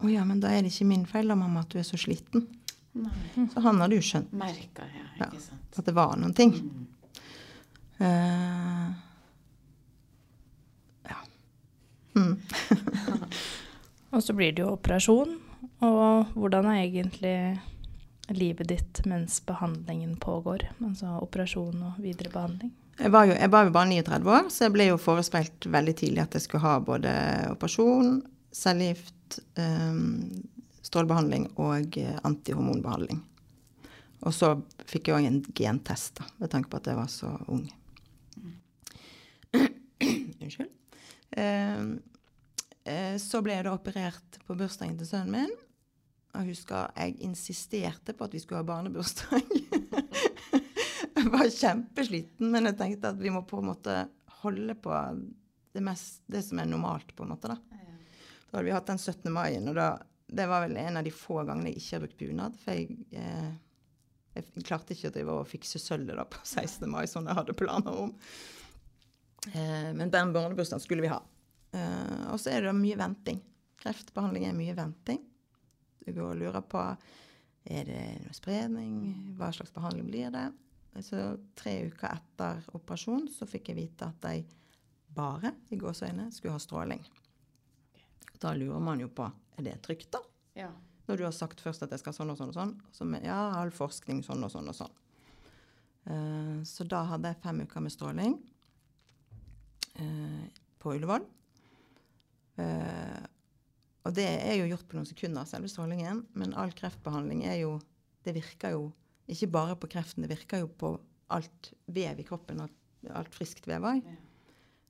å 0.00 0.08
ja, 0.08 0.24
men 0.24 0.40
da 0.40 0.48
er 0.52 0.64
det 0.64 0.72
ikke 0.72 0.88
min 0.88 1.04
feil 1.08 1.28
da, 1.28 1.36
mamma, 1.36 1.60
at 1.64 1.72
du 1.72 1.80
er 1.80 1.84
så 1.84 1.98
sliten. 2.00 2.46
Nei. 2.92 3.12
Så 3.52 3.60
han 3.62 3.80
hadde 3.82 3.98
jo 3.98 4.04
skjønt 4.04 4.32
Merka, 4.34 4.86
ja, 4.88 5.04
ikke 5.20 5.42
sant. 5.42 5.66
Ja, 5.68 5.82
at 5.82 5.86
det 5.86 5.94
var 5.94 6.16
noen 6.18 6.32
ting. 6.34 6.54
Mm. 6.56 6.86
Uh, 8.00 8.88
ja. 11.10 11.20
Mm. 12.16 12.34
og 14.10 14.22
så 14.24 14.34
blir 14.36 14.54
det 14.54 14.64
jo 14.64 14.74
operasjon. 14.74 15.36
Og 15.84 16.32
hvordan 16.36 16.68
er 16.70 16.82
egentlig 16.82 17.36
livet 18.30 18.68
ditt 18.70 19.00
mens 19.08 19.40
behandlingen 19.46 20.16
pågår? 20.20 20.66
Altså 20.82 21.16
operasjon 21.20 21.82
og 21.90 22.02
videre 22.02 22.32
behandling? 22.32 22.72
Jeg 23.00 23.12
var, 23.14 23.24
jo, 23.30 23.32
jeg 23.32 23.48
var 23.48 23.70
bare 23.72 23.88
39 23.88 24.28
år, 24.28 24.48
så 24.52 24.66
jeg 24.66 24.74
ble 24.74 24.90
jo 24.90 25.00
forespeilt 25.00 25.66
veldig 25.72 25.94
tidlig 25.96 26.20
at 26.20 26.34
jeg 26.36 26.44
skulle 26.44 26.66
ha 26.66 26.74
både 26.84 27.12
operasjon, 27.48 28.18
cellegift, 28.52 29.38
um, 29.56 30.42
strålebehandling 30.84 31.46
og 31.62 31.96
eh, 31.96 32.18
antihormonbehandling. 32.28 33.22
Og 34.26 34.34
så 34.36 34.52
fikk 34.90 35.08
jeg 35.08 35.16
òg 35.16 35.28
en 35.30 35.40
gentest, 35.56 36.18
da, 36.20 36.26
med 36.42 36.52
tanke 36.52 36.68
på 36.68 36.80
at 36.80 36.90
jeg 36.90 36.98
var 36.98 37.08
så 37.08 37.30
ung. 37.48 37.64
Unnskyld. 40.42 40.68
Uh, 41.30 41.96
så 43.22 43.40
ble 43.44 43.58
da 43.66 43.74
operert 43.76 44.38
på 44.46 44.56
bursdagen 44.58 44.96
til 45.00 45.08
sønnen 45.08 45.34
min. 45.36 45.58
Jeg 46.30 46.52
husker 46.52 46.92
jeg 46.94 47.16
insisterte 47.26 48.14
på 48.14 48.26
at 48.26 48.34
vi 48.36 48.40
skulle 48.42 48.60
ha 48.62 48.68
barnebursdag. 48.68 49.50
jeg 51.16 51.32
var 51.32 51.50
kjempesliten, 51.50 52.52
men 52.52 52.70
jeg 52.70 52.78
tenkte 52.78 53.10
at 53.10 53.18
vi 53.20 53.32
må 53.34 53.42
på 53.48 53.58
en 53.58 53.70
måte 53.72 53.96
holde 54.40 54.76
på 54.78 54.94
det, 55.74 55.82
mest, 55.84 56.22
det 56.30 56.44
som 56.46 56.62
er 56.62 56.70
normalt, 56.70 57.10
på 57.16 57.26
en 57.26 57.34
måte. 57.34 57.50
Da 57.50 57.58
Da 58.50 58.58
hadde 58.58 58.66
vi 58.66 58.74
hatt 58.74 58.88
den 58.90 58.98
17. 58.98 59.32
mai, 59.32 59.58
og 59.58 59.74
da, 59.78 59.88
det 60.26 60.46
var 60.50 60.64
vel 60.64 60.78
en 60.80 60.98
av 60.98 61.04
de 61.06 61.12
få 61.14 61.42
gangene 61.46 61.70
jeg 61.70 61.82
ikke 61.82 61.96
har 61.96 62.04
brukt 62.06 62.22
bunad. 62.22 62.56
For 62.62 62.78
jeg, 62.78 62.96
eh, 63.12 63.50
Jeg 64.30 64.62
klarte 64.62 64.94
ikke 64.94 65.10
å 65.10 65.12
drive 65.14 65.34
og 65.40 65.48
fikse 65.50 65.78
sølvet 65.82 66.14
da 66.14 66.22
på 66.22 66.38
16. 66.46 66.86
mai, 66.88 67.04
som 67.10 67.26
jeg 67.26 67.34
hadde 67.34 67.54
planer 67.58 67.96
om. 68.04 68.12
Eh, 69.50 69.90
men 69.92 70.10
den 70.10 70.30
barnebursdagen 70.32 70.82
skulle 70.82 71.02
vi 71.02 71.10
ha. 71.10 71.18
Eh, 71.72 72.22
og 72.32 72.40
så 72.40 72.54
er 72.54 72.66
det 72.66 72.76
mye 72.76 72.98
venting. 72.98 73.40
Kreftbehandling 73.80 74.46
er 74.48 74.56
mye 74.56 74.76
venting. 74.76 75.22
Du 76.00 76.12
går 76.12 76.32
og 76.32 76.40
lurer 76.40 76.64
på 76.66 76.82
er 77.70 77.84
det 77.86 78.02
noe 78.24 78.34
spredning, 78.34 78.94
hva 79.38 79.50
slags 79.52 79.72
behandling 79.74 80.08
blir 80.08 80.32
det. 80.34 80.48
Så 81.04 81.18
tre 81.58 81.76
uker 81.86 82.08
etter 82.10 82.64
operasjon 82.74 83.28
så 83.30 83.46
fikk 83.46 83.70
jeg 83.70 83.78
vite 83.78 84.08
at 84.08 84.26
jeg 84.26 84.46
bare 85.14 85.52
i 85.70 85.78
gåseøyne 85.78 86.30
skulle 86.34 86.56
ha 86.56 86.62
stråling. 86.62 87.02
Da 88.40 88.54
lurer 88.56 88.80
man 88.82 89.02
jo 89.02 89.10
på 89.12 89.26
er 89.60 89.66
det 89.66 89.80
trygt, 89.84 90.08
da? 90.14 90.22
Ja. 90.56 90.70
Når 91.06 91.18
du 91.18 91.24
har 91.26 91.34
sagt 91.36 91.60
først 91.60 91.82
at 91.84 91.92
jeg 91.92 92.00
skal 92.00 92.14
sånn 92.16 92.32
og 92.32 92.38
sånn 92.38 92.52
og 92.52 92.56
sånn. 92.56 92.72
Så 92.96 93.04
med, 93.04 93.26
ja, 93.28 93.36
all 93.58 93.72
forskning 93.74 94.22
sånn 94.24 94.44
og 94.46 94.52
sånn 94.52 94.70
og 94.70 94.76
sånn. 94.78 94.96
Uh, 96.08 96.62
så 96.64 96.86
da 96.88 97.02
hadde 97.10 97.28
jeg 97.28 97.42
fem 97.42 97.60
uker 97.66 97.84
med 97.84 97.92
stråling 97.92 98.38
uh, 100.00 100.46
på 100.80 100.94
Ullevål. 100.96 101.26
Eh, 102.60 103.20
og 104.08 104.16
det 104.16 104.26
er 104.28 104.56
jo 104.60 104.70
gjort 104.70 104.88
på 104.88 104.96
noen 104.98 105.08
sekunder, 105.08 105.48
selve 105.48 105.68
strålingen. 105.70 106.24
Men 106.38 106.56
all 106.58 106.72
kreftbehandling 106.76 107.44
er 107.48 107.62
jo 107.64 107.78
Det 108.20 108.34
virker 108.36 108.74
jo 108.74 108.90
ikke 109.32 109.46
bare 109.48 109.76
på 109.80 109.88
kreften, 109.88 110.26
det 110.26 110.28
virker 110.34 110.60
jo 110.60 110.66
på 110.68 110.90
alt 111.32 111.70
vev 111.88 112.18
i 112.20 112.24
kroppen, 112.26 112.58
alt- 112.60 113.08
alt 113.16 113.32
friskt 113.32 113.64
vev 113.70 113.86
òg. 113.88 114.02
Ja. 114.04 114.16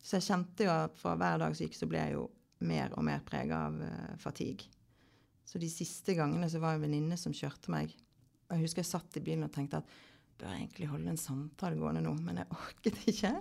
Så 0.03 0.17
jeg 0.17 0.27
kjente 0.27 0.67
jo 0.67 0.73
at 0.73 0.97
for 0.99 1.15
hver 1.21 1.39
dag 1.39 1.55
som 1.55 1.67
gikk, 1.67 1.77
så 1.79 1.87
ble 1.87 2.01
jeg 2.01 2.17
jo 2.17 2.25
mer 2.67 2.91
og 2.97 3.05
mer 3.07 3.21
prega 3.23 3.61
av 3.69 3.77
uh, 3.79 4.17
fatigue. 4.19 4.67
Så 5.47 5.61
de 5.63 5.69
siste 5.71 6.17
gangene 6.19 6.49
så 6.51 6.59
var 6.59 6.75
det 6.75 6.81
en 6.81 6.87
venninne 6.89 7.19
som 7.21 7.35
kjørte 7.37 7.71
meg. 7.71 7.95
Og 8.49 8.57
jeg 8.57 8.65
husker 8.65 8.83
jeg 8.83 8.91
satt 8.91 9.21
i 9.21 9.23
bilen 9.25 9.47
og 9.47 9.53
tenkte 9.55 9.79
at 9.79 9.95
bør 10.41 10.51
jeg 10.55 10.65
egentlig 10.65 10.91
holde 10.91 11.13
en 11.13 11.21
samtale 11.21 11.79
gående 11.79 12.03
nå, 12.03 12.17
men 12.25 12.41
jeg 12.41 12.51
orket 12.57 13.01
ikke. 13.13 13.33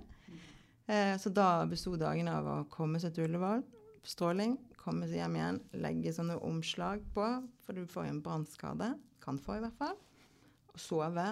Eh, 0.89 1.15
så 1.21 1.31
da 1.33 1.65
besto 1.69 1.95
dagene 1.97 2.33
av 2.35 2.47
å 2.49 2.57
komme 2.71 2.99
seg 3.01 3.15
til 3.15 3.27
Ullevål, 3.29 3.63
stråling, 4.07 4.57
komme 4.79 5.07
hjem 5.11 5.35
igjen, 5.37 5.59
legge 5.83 6.13
sånne 6.15 6.37
omslag 6.45 7.03
på, 7.15 7.25
for 7.65 7.77
du 7.77 7.85
får 7.89 8.09
en 8.09 8.21
brannskade. 8.23 8.93
Kan 9.23 9.39
få, 9.41 9.57
i 9.57 9.63
hvert 9.63 9.77
fall. 9.79 9.97
Og 10.73 10.79
sove. 10.81 11.27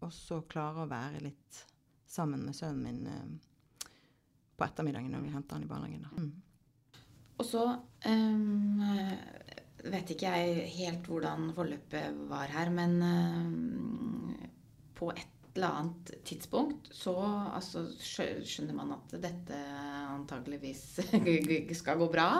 Og 0.00 0.12
så 0.16 0.40
klare 0.48 0.84
å 0.84 0.88
være 0.88 1.20
litt 1.24 1.64
sammen 2.08 2.44
med 2.46 2.56
sønnen 2.56 2.84
min 2.84 3.02
eh, 3.06 3.90
på 4.56 4.64
ettermiddagen 4.64 5.12
når 5.12 5.24
vi 5.24 5.34
henter 5.34 5.56
han 5.56 5.64
i 5.64 5.68
barnehagen. 5.68 6.06
Mm. 6.16 6.30
Og 7.40 7.46
så 7.48 7.64
um, 8.04 8.80
vet 9.88 10.12
ikke 10.12 10.32
jeg 10.34 10.64
helt 10.76 11.06
hvordan 11.08 11.52
forløpet 11.56 12.24
var 12.28 12.52
her, 12.52 12.72
men 12.74 12.96
um, 13.00 14.34
på 14.96 15.08
et 15.14 15.39
eller 15.60 15.76
annet 15.80 16.12
tidspunkt 16.26 16.88
så 16.96 17.14
altså, 17.54 17.84
skjønner 18.00 18.74
man 18.76 18.94
at 18.96 19.12
dette 19.20 19.58
antageligvis 20.10 20.82
skal 21.80 22.00
gå 22.00 22.08
bra. 22.12 22.30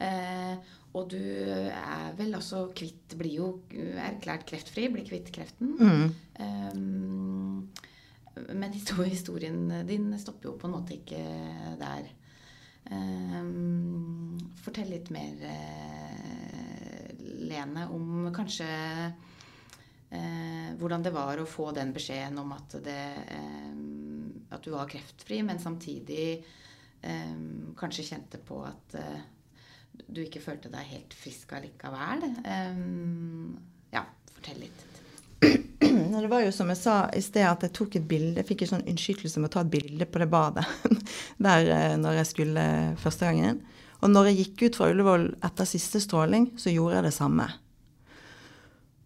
Eh, 0.00 0.72
og 0.94 1.10
du 1.10 1.20
er 1.20 2.14
vel 2.18 2.36
altså 2.38 2.68
kvitt 2.76 3.16
Blir 3.18 3.34
jo 3.38 3.48
erklært 4.00 4.46
kreftfri, 4.48 4.88
blir 4.92 5.06
kvitt 5.06 5.30
kreften. 5.34 5.74
Mm. 5.78 6.06
Eh, 6.40 6.74
men 8.34 8.74
historien 8.74 9.68
din 9.86 10.10
stopper 10.18 10.50
jo 10.50 10.58
på 10.58 10.66
en 10.68 10.74
måte 10.74 10.96
ikke 10.96 11.22
der. 11.80 12.08
Eh, 12.90 13.44
fortell 14.64 14.90
litt 14.92 15.10
mer, 15.14 15.34
eh, 15.48 17.12
Lene, 17.44 17.86
om 17.92 18.32
kanskje 18.34 18.66
hvordan 20.78 21.04
det 21.04 21.12
var 21.14 21.40
å 21.40 21.48
få 21.48 21.70
den 21.76 21.92
beskjeden 21.94 22.38
om 22.42 22.52
at, 22.56 22.76
det, 22.84 23.04
eh, 23.34 23.74
at 24.54 24.64
du 24.64 24.72
var 24.74 24.90
kreftfri, 24.90 25.42
men 25.46 25.60
samtidig 25.62 26.26
eh, 27.00 27.36
kanskje 27.78 28.08
kjente 28.10 28.40
på 28.44 28.60
at 28.66 28.98
eh, 29.00 29.22
du 30.06 30.24
ikke 30.24 30.42
følte 30.42 30.72
deg 30.72 30.90
helt 30.90 31.14
frisk 31.14 31.54
allikevel. 31.54 32.26
Ja, 33.94 34.02
fortell 34.34 34.64
litt. 34.64 34.82
Det 36.24 36.30
var 36.30 36.42
jo 36.44 36.52
som 36.54 36.70
jeg 36.72 36.80
sa 36.80 36.96
i 37.14 37.22
sted, 37.22 37.44
at 37.46 37.64
jeg 37.66 37.74
tok 37.76 37.98
et 37.98 38.06
bilde. 38.08 38.40
Jeg 38.40 38.48
fikk 38.48 38.64
en 38.64 38.72
sånn 38.74 38.86
unnskyldelse 38.90 39.42
med 39.42 39.50
å 39.50 39.54
ta 39.54 39.62
et 39.64 39.72
bilde 39.74 40.08
på 40.08 40.22
det 40.22 40.28
badet 40.32 40.64
der 41.46 41.70
eh, 41.76 41.96
når 42.00 42.20
jeg 42.20 42.30
skulle 42.32 42.64
første 43.00 43.28
gangen. 43.28 43.60
Og 44.02 44.10
når 44.12 44.30
jeg 44.30 44.40
gikk 44.40 44.64
ut 44.66 44.78
fra 44.78 44.90
Ullevål 44.92 45.28
etter 45.46 45.68
siste 45.68 46.02
stråling, 46.02 46.50
så 46.60 46.72
gjorde 46.72 46.98
jeg 46.98 47.06
det 47.06 47.14
samme. 47.16 47.46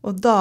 Og 0.08 0.22
da 0.22 0.38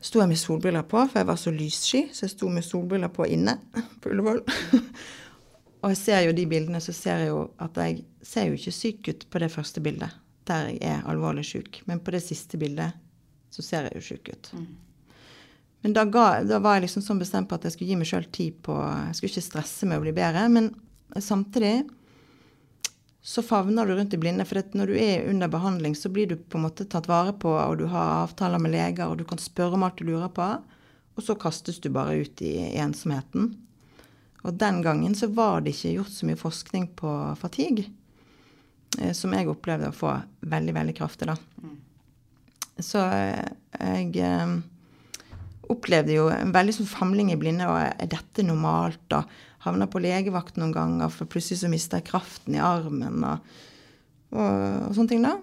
sto 0.00 0.22
jeg 0.22 0.30
med 0.30 0.40
solbriller 0.40 0.86
på, 0.88 1.02
for 1.06 1.20
jeg 1.20 1.28
var 1.28 1.40
så 1.40 1.52
lyssky, 1.54 2.04
så 2.12 2.24
jeg 2.26 2.34
sto 2.34 2.48
med 2.52 2.64
solbriller 2.64 3.12
på 3.12 3.26
inne 3.28 3.56
på 4.00 4.12
Ullevål. 4.12 4.42
Og 5.80 5.94
jeg 5.94 6.00
ser 6.00 6.26
jo 6.26 6.36
de 6.36 6.44
bildene, 6.48 6.80
så 6.84 6.92
ser 6.92 7.22
jeg 7.22 7.30
jo 7.30 7.44
at 7.60 7.78
jeg 7.80 8.02
ser 8.26 8.50
jo 8.50 8.58
ikke 8.58 8.74
syk 8.76 9.08
ut 9.08 9.26
på 9.32 9.40
det 9.40 9.48
første 9.52 9.80
bildet, 9.84 10.12
der 10.48 10.74
jeg 10.74 10.82
er 10.84 11.06
alvorlig 11.08 11.46
syk. 11.48 11.80
Men 11.88 12.02
på 12.04 12.12
det 12.12 12.20
siste 12.24 12.60
bildet 12.60 12.96
så 13.50 13.64
ser 13.64 13.88
jeg 13.88 13.96
jo 13.96 14.06
syk 14.10 14.28
ut. 14.34 14.50
Men 15.80 15.94
da, 15.96 16.04
ga, 16.04 16.26
da 16.44 16.58
var 16.60 16.76
jeg 16.76 16.84
liksom 16.84 17.04
sånn 17.04 17.22
bestemt 17.22 17.48
på 17.48 17.56
at 17.56 17.64
jeg 17.64 17.74
skulle 17.74 17.88
gi 17.88 17.96
meg 17.96 18.08
sjøl 18.10 18.26
tid 18.28 18.58
på 18.66 18.74
Jeg 18.76 19.16
skulle 19.16 19.32
ikke 19.32 19.46
stresse 19.46 19.88
med 19.88 19.96
å 19.96 20.04
bli 20.04 20.12
bedre. 20.16 20.44
Men 20.52 20.68
samtidig 21.16 21.86
så 23.22 23.42
favner 23.42 23.86
du 23.86 23.94
rundt 23.94 24.14
i 24.14 24.18
blinde. 24.20 24.44
For 24.48 24.62
når 24.72 24.86
du 24.90 24.96
er 24.96 25.28
under 25.28 25.48
behandling, 25.48 25.94
så 25.96 26.08
blir 26.08 26.26
du 26.30 26.36
på 26.36 26.58
en 26.58 26.64
måte 26.64 26.86
tatt 26.88 27.08
vare 27.08 27.34
på, 27.36 27.52
og 27.52 27.78
du 27.78 27.86
har 27.92 28.24
avtaler 28.24 28.58
med 28.62 28.72
leger, 28.72 29.06
og 29.10 29.18
du 29.20 29.24
kan 29.28 29.38
spørre 29.38 29.76
om 29.76 29.84
alt 29.84 30.00
du 30.00 30.06
lurer 30.08 30.30
på. 30.32 30.46
Og 31.16 31.26
så 31.26 31.36
kastes 31.36 31.80
du 31.84 31.90
bare 31.92 32.16
ut 32.22 32.40
i 32.42 32.54
ensomheten. 32.80 33.50
Og 34.40 34.54
den 34.56 34.80
gangen 34.82 35.14
så 35.14 35.28
var 35.28 35.60
det 35.60 35.74
ikke 35.74 35.98
gjort 35.98 36.14
så 36.14 36.26
mye 36.26 36.40
forskning 36.40 36.86
på 36.96 37.36
fatigue. 37.36 37.90
eh, 38.98 39.12
Som 39.12 39.34
jeg 39.36 39.48
opplevde 39.48 39.90
å 39.90 39.96
få 39.96 40.14
veldig, 40.40 40.74
veldig 40.74 40.96
kraftig, 40.96 41.28
da. 41.28 41.36
Så 42.80 43.02
eh, 43.04 43.50
jeg 43.76 44.16
eh, 44.16 44.54
opplevde 45.72 46.16
jo 46.16 46.28
en 46.32 46.52
veldig 46.54 46.74
sånn 46.78 46.90
famling 46.90 47.32
i 47.32 47.38
blinde. 47.40 47.68
Og 47.70 47.78
er 47.80 48.10
dette 48.10 48.44
normalt? 48.46 49.04
Og 49.16 49.38
havna 49.66 49.88
på 49.90 50.00
legevakt 50.02 50.60
noen 50.60 50.74
ganger, 50.74 51.12
for 51.12 51.30
plutselig 51.30 51.62
så 51.62 51.70
mista 51.72 52.00
jeg 52.00 52.08
kraften 52.10 52.56
i 52.56 52.62
armen. 52.64 53.24
Og, 53.26 53.58
og, 54.32 54.54
og 54.88 54.96
sånne 54.96 55.12
ting, 55.12 55.26
da. 55.26 55.36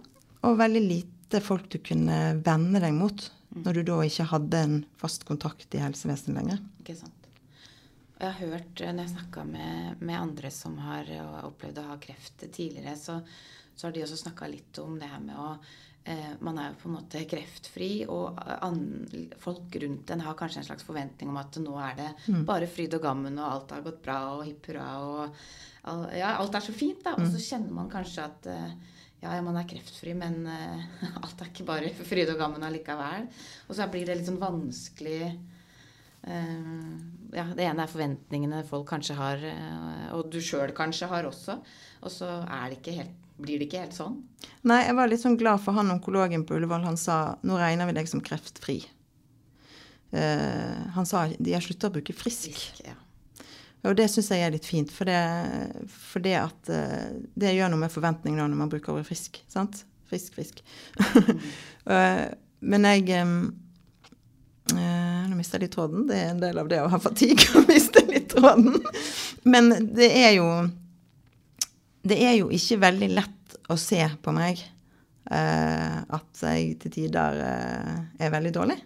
Og 0.47 0.59
veldig 0.59 0.83
lite 0.85 1.41
folk 1.43 1.67
du 1.73 1.79
kunne 1.83 2.37
vende 2.45 2.81
deg 2.83 2.95
mot. 2.97 3.29
Når 3.57 3.79
du 3.79 3.85
da 3.87 4.01
ikke 4.05 4.31
hadde 4.33 4.63
en 4.65 4.81
fast 4.99 5.23
kontakt 5.27 5.73
i 5.73 5.81
helsevesenet 5.81 6.37
lenger. 6.37 6.59
Ikke 6.83 6.97
sant. 6.99 7.13
Og 8.17 8.23
jeg 8.25 8.33
har 8.33 8.51
hørt, 8.51 8.81
eh, 8.81 8.93
når 8.93 9.05
jeg 9.05 9.13
snakka 9.13 9.43
med, 9.45 10.01
med 10.01 10.17
andre 10.17 10.49
som 10.53 10.77
har 10.81 11.09
eh, 11.13 11.35
opplevd 11.45 11.83
å 11.83 11.89
ha 11.91 11.97
kreft 12.01 12.41
tidligere, 12.41 12.95
så, 12.97 13.19
så 13.77 13.87
har 13.87 13.93
de 13.93 14.03
også 14.05 14.17
snakka 14.23 14.49
litt 14.49 14.79
om 14.81 14.95
det 14.97 15.09
her 15.11 15.21
med 15.21 15.37
å 15.37 15.51
Man 16.39 16.59
er 16.61 16.69
jo 16.71 16.77
på 16.81 16.87
en 16.87 16.93
måte 16.95 17.23
kreftfri, 17.27 17.89
og 18.07 18.37
an, 18.63 18.77
folk 19.43 19.73
rundt 19.83 20.13
en 20.13 20.21
har 20.23 20.37
kanskje 20.39 20.61
en 20.61 20.67
slags 20.69 20.85
forventning 20.87 21.31
om 21.33 21.39
at 21.41 21.57
nå 21.59 21.73
er 21.83 21.97
det 21.97 22.37
bare 22.47 22.69
fryd 22.71 22.95
og 22.95 23.03
gammen, 23.03 23.39
og 23.41 23.47
alt 23.49 23.73
har 23.75 23.83
gått 23.83 23.99
bra, 24.05 24.19
og 24.37 24.45
hipp 24.47 24.69
hurra, 24.71 24.91
og 25.03 26.13
ja, 26.15 26.35
alt 26.37 26.55
er 26.55 26.63
så 26.63 26.75
fint, 26.75 27.03
da. 27.03 27.15
Og 27.19 27.27
så 27.31 27.41
kjenner 27.43 27.75
man 27.75 27.91
kanskje 27.91 28.23
at 28.23 28.47
eh, 28.51 28.71
ja, 29.23 29.33
ja, 29.33 29.41
man 29.41 29.57
er 29.57 29.67
kreftfri, 29.69 30.13
men 30.17 30.43
eh, 30.51 30.87
alt 31.23 31.41
er 31.41 31.51
ikke 31.51 31.67
bare 31.67 31.91
fryd 32.07 32.33
og 32.33 32.41
gammen 32.41 32.65
allikevel. 32.67 33.29
Og 33.67 33.77
så 33.77 33.87
blir 33.91 34.07
det 34.07 34.19
litt 34.19 34.29
sånn 34.29 34.41
vanskelig 34.41 35.21
eh, 35.25 36.73
ja, 37.33 37.47
Det 37.57 37.65
ene 37.65 37.83
er 37.85 37.91
forventningene 37.91 38.63
folk 38.67 38.87
kanskje 38.91 39.17
har, 39.17 39.47
eh, 39.51 40.09
og 40.15 40.29
du 40.33 40.39
sjøl 40.43 40.75
kanskje 40.77 41.09
har 41.11 41.29
også. 41.29 41.57
Og 42.03 42.13
så 42.13 42.29
er 42.43 42.69
det 42.69 42.81
ikke 42.81 42.97
helt, 42.99 43.23
blir 43.37 43.59
det 43.59 43.67
ikke 43.67 43.83
helt 43.85 43.97
sånn. 43.97 44.19
Nei, 44.67 44.83
jeg 44.85 44.97
var 44.97 45.09
litt 45.09 45.23
sånn 45.23 45.37
glad 45.39 45.61
for 45.63 45.77
han 45.77 45.91
onkologen 45.93 46.45
på 46.47 46.57
Ullevål. 46.57 46.85
Han 46.87 46.99
sa 46.99 47.37
nå 47.45 47.57
regner 47.59 47.89
vi 47.89 47.97
deg 47.97 48.09
som 48.09 48.23
kreftfri. 48.23 48.79
Uh, 50.13 50.87
han 50.95 51.05
sa 51.05 51.25
de 51.35 51.53
har 51.53 51.63
slutta 51.63 51.89
å 51.91 51.95
bruke 51.97 52.15
frisk. 52.15 52.55
Frisk, 52.55 52.81
ja. 52.87 52.95
Og 53.87 53.93
det 53.99 54.07
syns 54.11 54.31
jeg 54.33 54.43
er 54.43 54.53
litt 54.55 54.65
fint, 54.67 54.89
for 54.91 55.07
det, 55.07 55.19
for 55.91 56.23
det 56.23 56.33
at 56.39 56.71
uh, 56.73 57.11
det 57.37 57.53
gjør 57.55 57.71
noe 57.73 57.83
med 57.85 57.93
forventningene 57.93 58.47
når 58.49 58.61
man 58.63 58.71
bruker 58.71 58.95
ordet 58.95 59.09
frisk. 59.11 59.39
sant? 59.51 59.83
Frisk, 60.09 60.33
frisk. 60.39 60.63
Eh, 61.87 62.25
Men 62.59 62.83
jeg 62.83 63.05
eh, 63.15 63.27
Nå 64.75 65.37
mista 65.37 65.55
jeg 65.55 65.61
litt 65.61 65.75
tråden. 65.77 66.01
Det 66.09 66.17
er 66.19 66.33
en 66.33 66.41
del 66.41 66.57
av 66.59 66.67
det 66.67 66.81
å 66.83 66.89
ha 66.91 66.99
fatigue 66.99 67.47
å 67.55 67.61
miste 67.69 68.03
litt 68.09 68.27
tråden. 68.33 68.75
Men 69.47 69.71
det 69.95 70.09
er 70.11 70.33
jo 70.35 70.49
Det 72.01 72.17
er 72.23 72.37
jo 72.37 72.51
ikke 72.53 72.81
veldig 72.83 73.09
lett 73.15 73.57
å 73.71 73.77
se 73.79 73.99
på 74.23 74.33
meg 74.35 74.61
eh, 74.61 75.97
at 76.03 76.43
jeg 76.43 76.77
til 76.83 76.93
tider 76.93 77.41
eh, 77.43 77.97
er 78.23 78.33
veldig 78.33 78.53
dårlig. 78.55 78.77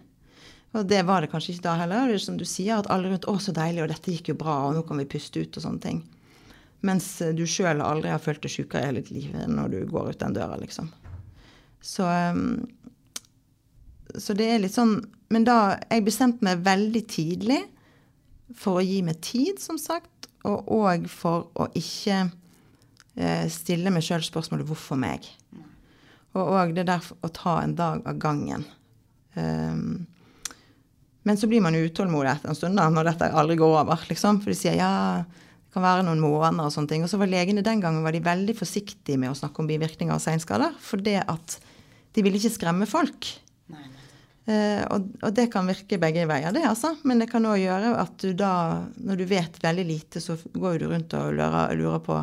Og 0.72 0.88
det 0.88 1.02
var 1.04 1.20
det 1.20 1.28
kanskje 1.32 1.52
ikke 1.54 1.66
da 1.66 1.76
heller. 1.82 2.08
Det 2.08 2.16
er 2.16 2.24
som 2.24 2.38
du 2.40 2.46
sier, 2.48 2.78
at 2.78 2.88
alle 2.90 3.12
rundt 3.12 3.28
'Å, 3.28 3.36
så 3.38 3.52
deilig, 3.52 3.82
og 3.84 3.92
dette 3.92 4.14
gikk 4.14 4.32
jo 4.32 4.40
bra, 4.40 4.56
og 4.68 4.74
nå 4.76 4.82
kan 4.88 4.98
vi 4.98 5.04
puste 5.04 5.42
ut', 5.42 5.56
og 5.56 5.66
sånne 5.66 5.84
ting. 5.84 6.02
Mens 6.82 7.20
eh, 7.22 7.34
du 7.36 7.44
sjøl 7.46 7.82
aldri 7.84 8.10
har 8.10 8.22
følt 8.22 8.42
deg 8.42 8.54
sjukere 8.56 8.82
i 8.82 8.88
hele 8.90 9.02
ditt 9.02 9.12
liv 9.14 9.36
når 9.48 9.74
du 9.74 9.80
går 9.90 10.12
ut 10.12 10.22
den 10.22 10.36
døra, 10.38 10.56
liksom. 10.58 10.90
Så, 11.82 12.06
um, 12.06 12.64
så 14.18 14.34
det 14.38 14.46
er 14.46 14.60
litt 14.62 14.76
sånn 14.76 15.00
Men 15.34 15.42
da 15.42 15.80
Jeg 15.90 16.04
bestemte 16.06 16.44
meg 16.46 16.60
veldig 16.62 17.00
tidlig 17.10 17.56
for 18.54 18.78
å 18.78 18.84
gi 18.84 19.00
meg 19.02 19.16
tid, 19.24 19.58
som 19.58 19.78
sagt, 19.80 20.28
og 20.44 20.68
òg 20.68 21.06
for 21.08 21.48
å 21.56 21.70
ikke 21.78 22.18
eh, 22.20 22.32
stille 23.52 23.90
meg 23.92 24.04
sjøl 24.06 24.22
spørsmålet 24.24 24.64
'hvorfor 24.66 24.96
meg?' 24.96 25.28
Og 26.32 26.48
òg 26.56 26.74
det 26.74 26.86
der 26.88 27.04
å 27.20 27.28
ta 27.28 27.60
en 27.60 27.74
dag 27.76 28.06
av 28.08 28.16
gangen. 28.16 28.64
Um, 29.34 30.06
men 31.22 31.38
så 31.38 31.46
blir 31.46 31.62
man 31.62 31.76
utålmodig 31.76 32.32
etter 32.32 32.50
en 32.50 32.58
stund 32.58 32.78
da, 32.80 32.88
når 32.90 33.12
dette 33.12 33.30
aldri 33.38 33.58
går 33.60 33.78
over. 33.82 34.06
liksom, 34.08 34.40
For 34.42 34.52
de 34.52 34.58
sier 34.58 34.78
ja, 34.78 35.22
det 35.22 35.76
kan 35.76 35.84
være 35.84 36.06
noen 36.08 36.22
måneder 36.22 36.66
og 36.66 36.74
sånne 36.74 36.90
ting. 36.90 37.04
Og 37.04 37.12
så 37.12 37.20
var 37.20 37.30
legene 37.30 37.64
den 37.64 37.82
gangen 37.84 38.04
var 38.04 38.16
de 38.16 38.24
veldig 38.24 38.56
forsiktige 38.58 39.20
med 39.20 39.32
å 39.32 39.38
snakke 39.38 39.62
om 39.62 39.70
bivirkninger 39.70 40.16
og 40.16 40.24
seinskader. 40.24 40.74
For 40.82 41.04
det 41.04 41.20
at 41.22 41.58
de 42.12 42.24
ville 42.24 42.40
ikke 42.40 42.56
skremme 42.56 42.88
folk. 42.90 43.28
Nei, 43.72 43.86
nei. 43.86 44.08
Eh, 44.52 44.82
og, 44.90 45.06
og 45.22 45.36
det 45.36 45.46
kan 45.52 45.68
virke 45.70 46.00
begge 46.02 46.26
veier, 46.28 46.50
det, 46.52 46.64
altså. 46.66 46.96
Men 47.06 47.22
det 47.22 47.30
kan 47.30 47.46
òg 47.46 47.60
gjøre 47.62 47.94
at 48.02 48.16
du 48.24 48.32
da, 48.36 48.54
når 48.98 49.22
du 49.22 49.26
vet 49.30 49.62
veldig 49.62 49.86
lite, 49.86 50.20
så 50.20 50.36
går 50.52 50.82
du 50.82 50.88
rundt 50.90 51.14
og 51.16 51.36
lurer, 51.38 51.76
lurer 51.78 52.02
på 52.02 52.18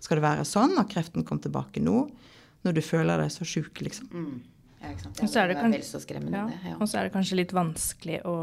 skal 0.00 0.18
det 0.18 0.24
være 0.24 0.46
sånn 0.48 0.78
at 0.80 0.90
kreften 0.92 1.26
kom 1.28 1.40
tilbake 1.42 1.82
nå, 1.84 2.06
når 2.64 2.76
du 2.76 2.82
føler 2.84 3.20
deg 3.20 3.32
så 3.32 3.46
sjuk, 3.48 3.80
liksom. 3.84 4.08
Mm. 4.12 4.34
Ja, 4.80 4.92
ikke 4.94 5.04
sant. 5.04 5.18
Det 5.20 5.28
så 5.28 5.42
er 5.42 5.52
vel 5.52 5.82
så 5.84 6.00
skremmende, 6.00 6.38
Ja. 6.40 6.70
Ja. 6.72 6.76
Og 6.80 6.88
så 6.88 6.98
er 7.00 7.08
det 7.08 7.14
kanskje 7.16 7.40
litt 7.40 7.52
vanskelig 7.56 8.22
å 8.28 8.36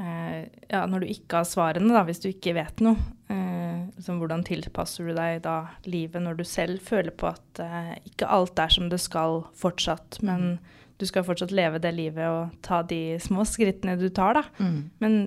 eh, 0.00 0.48
Ja, 0.72 0.86
når 0.88 1.04
du 1.04 1.12
ikke 1.12 1.42
har 1.42 1.48
svarene, 1.48 1.92
da, 1.92 2.04
hvis 2.08 2.22
du 2.24 2.30
ikke 2.30 2.56
vet 2.56 2.80
noe, 2.84 2.96
eh, 3.32 3.84
liksom, 3.98 4.20
hvordan 4.22 4.44
tilpasser 4.48 5.08
du 5.08 5.14
deg 5.16 5.42
da 5.44 5.58
livet 5.84 6.24
når 6.24 6.40
du 6.40 6.44
selv 6.48 6.80
føler 6.84 7.12
på 7.12 7.28
at 7.34 7.62
eh, 7.62 7.92
ikke 8.08 8.30
alt 8.32 8.58
er 8.58 8.72
som 8.72 8.88
det 8.92 9.00
skal 9.04 9.44
fortsatt, 9.56 10.20
men 10.24 10.58
du 10.96 11.04
skal 11.08 11.26
fortsatt 11.28 11.52
leve 11.52 11.80
det 11.84 11.92
livet 11.92 12.24
og 12.24 12.56
ta 12.64 12.80
de 12.82 13.18
små 13.20 13.44
skrittene 13.44 13.98
du 14.00 14.08
tar, 14.08 14.40
da. 14.40 14.44
Mm. 14.56 14.78
Men 15.04 15.18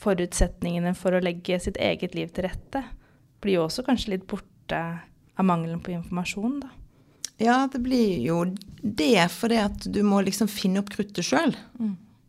forutsetningene 0.00 0.92
for 0.96 1.16
å 1.16 1.24
legge 1.24 1.56
sitt 1.60 1.80
eget 1.80 2.16
liv 2.16 2.32
til 2.36 2.48
rette 2.48 2.84
blir 3.40 3.58
jo 3.58 3.66
også 3.66 3.84
kanskje 3.86 4.14
litt 4.14 4.26
borte 4.30 4.80
av 5.40 5.46
mangelen 5.48 5.80
på 5.82 5.94
informasjon, 5.94 6.60
da. 6.64 6.70
Ja, 7.40 7.68
det 7.72 7.80
blir 7.80 8.18
jo 8.20 8.42
det, 8.82 9.30
fordi 9.32 9.60
at 9.62 9.86
du 9.88 10.02
må 10.04 10.20
liksom 10.26 10.48
finne 10.52 10.82
opp 10.82 10.90
kruttet 10.92 11.24
sjøl. 11.24 11.54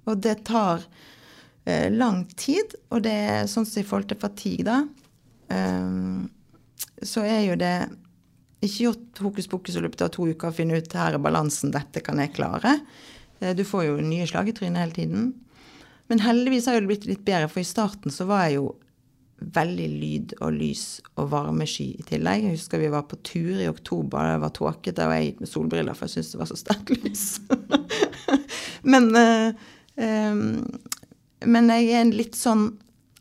Og 0.07 0.21
det 0.23 0.37
tar 0.47 0.85
eh, 1.67 1.91
lang 1.91 2.23
tid, 2.39 2.77
og 2.89 3.03
det 3.03 3.15
er 3.33 3.49
sånn 3.51 3.67
som 3.67 3.81
i 3.81 3.87
forhold 3.87 4.07
til 4.07 4.21
fatigue, 4.21 4.63
da. 4.63 4.85
ehm, 5.51 6.29
så 7.03 7.25
er 7.27 7.43
jo 7.49 7.57
det 7.59 7.75
ikke 8.61 8.85
gjort 8.85 9.21
hokus 9.25 9.49
pokus 9.51 9.75
i 9.75 9.83
løpet 9.83 10.05
av 10.05 10.13
to 10.15 10.29
uker 10.29 10.51
å 10.51 10.55
finne 10.55 10.77
ut 10.79 10.95
her 10.95 11.17
er 11.17 11.23
balansen, 11.23 11.73
dette 11.73 12.03
kan 12.05 12.21
jeg 12.21 12.35
klare. 12.37 12.77
Eh, 13.41 13.51
du 13.57 13.65
får 13.67 13.89
jo 13.89 13.99
nye 14.05 14.27
slag 14.29 14.47
i 14.47 14.55
trynet 14.55 14.85
hele 14.85 14.95
tiden. 14.95 15.33
Men 16.07 16.23
heldigvis 16.23 16.67
har 16.69 16.79
det 16.79 16.87
blitt 16.87 17.09
litt 17.09 17.25
bedre, 17.27 17.51
for 17.51 17.63
i 17.63 17.67
starten 17.67 18.13
så 18.13 18.27
var 18.29 18.47
jeg 18.47 18.61
jo 18.61 18.71
veldig 19.41 19.87
lyd 19.89 20.33
og 20.39 20.53
lys 20.53 20.85
og 21.17 21.31
varmesky 21.31 21.87
i 21.97 22.05
tillegg. 22.05 22.45
Jeg 22.45 22.59
husker 22.59 22.81
vi 22.81 22.91
var 22.93 23.07
på 23.09 23.17
tur 23.25 23.57
i 23.57 23.69
oktober, 23.69 24.35
det 24.35 24.41
var 24.43 24.53
tåkete, 24.55 25.07
og 25.07 25.15
jeg 25.15 25.29
gikk 25.29 25.41
med 25.41 25.51
solbriller, 25.51 25.97
for 25.97 26.07
jeg 26.07 26.15
syntes 26.15 26.33
det 26.33 26.41
var 26.41 26.51
så 26.51 26.59
sterkt 26.59 26.93
lys. 27.01 27.25
men, 28.93 29.09
eh, 29.17 30.45
men 31.55 31.73
jeg 31.73 31.89
er 31.97 32.13
litt 32.13 32.37
sånn 32.37 32.67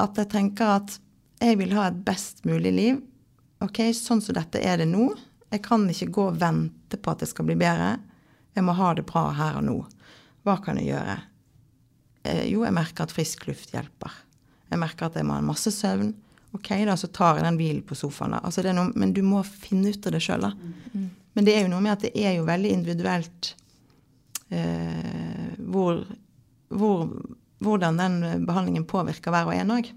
at 0.01 0.21
jeg 0.21 0.33
tenker 0.33 0.77
at 0.77 0.99
jeg 1.41 1.57
vil 1.61 1.73
ha 1.77 1.89
et 1.89 2.05
best 2.05 2.45
mulig 2.49 2.73
liv. 2.77 3.01
Ok, 3.65 3.83
sånn 3.97 4.21
som 4.25 4.37
dette 4.37 4.61
er 4.61 4.81
det 4.81 4.89
nå. 4.91 5.09
Jeg 5.51 5.65
kan 5.65 5.89
ikke 5.89 6.13
gå 6.15 6.29
og 6.31 6.41
vente 6.41 7.01
på 7.01 7.13
at 7.13 7.25
det 7.25 7.31
skal 7.33 7.49
bli 7.49 7.57
bedre. 7.61 7.95
Jeg 8.57 8.67
må 8.67 8.77
ha 8.77 8.93
det 8.97 9.07
bra 9.09 9.31
her 9.37 9.59
og 9.61 9.67
nå. 9.67 9.79
Hva 10.45 10.61
kan 10.65 10.79
jeg 10.81 10.93
gjøre? 10.93 11.17
Eh, 12.29 12.45
jo, 12.53 12.65
jeg 12.67 12.77
merker 12.77 13.07
at 13.07 13.15
frisk 13.15 13.49
luft 13.49 13.73
hjelper. 13.73 14.13
Jeg 14.71 14.81
merker 14.81 15.09
at 15.09 15.19
jeg 15.19 15.27
må 15.27 15.37
ha 15.37 15.45
masse 15.45 15.73
søvn. 15.75 16.13
Ok, 16.57 16.73
da, 16.87 16.97
så 16.99 17.11
tar 17.15 17.39
jeg 17.39 17.47
den 17.47 17.59
hvilen 17.61 17.83
på 17.87 17.99
sofaen. 17.99 18.35
da. 18.35 18.43
Altså, 18.47 18.63
det 18.63 18.73
er 18.73 18.79
noe, 18.79 18.91
men 18.99 19.15
du 19.15 19.23
må 19.27 19.43
finne 19.47 19.93
ut 19.93 20.07
av 20.07 20.15
det 20.17 20.23
sjøl, 20.25 20.47
da. 20.49 20.53
Men 21.39 21.47
det 21.47 21.55
er 21.55 21.65
jo 21.65 21.73
noe 21.73 21.85
med 21.85 21.95
at 21.95 22.07
det 22.09 22.11
er 22.19 22.35
jo 22.37 22.47
veldig 22.49 22.73
individuelt 22.75 23.53
eh, 24.51 25.53
hvor, 25.71 26.03
hvor, 26.75 27.05
hvordan 27.63 28.01
den 28.01 28.47
behandlingen 28.49 28.87
påvirker 28.91 29.31
hver 29.35 29.51
og 29.51 29.55
en 29.55 29.77
òg. 29.77 29.93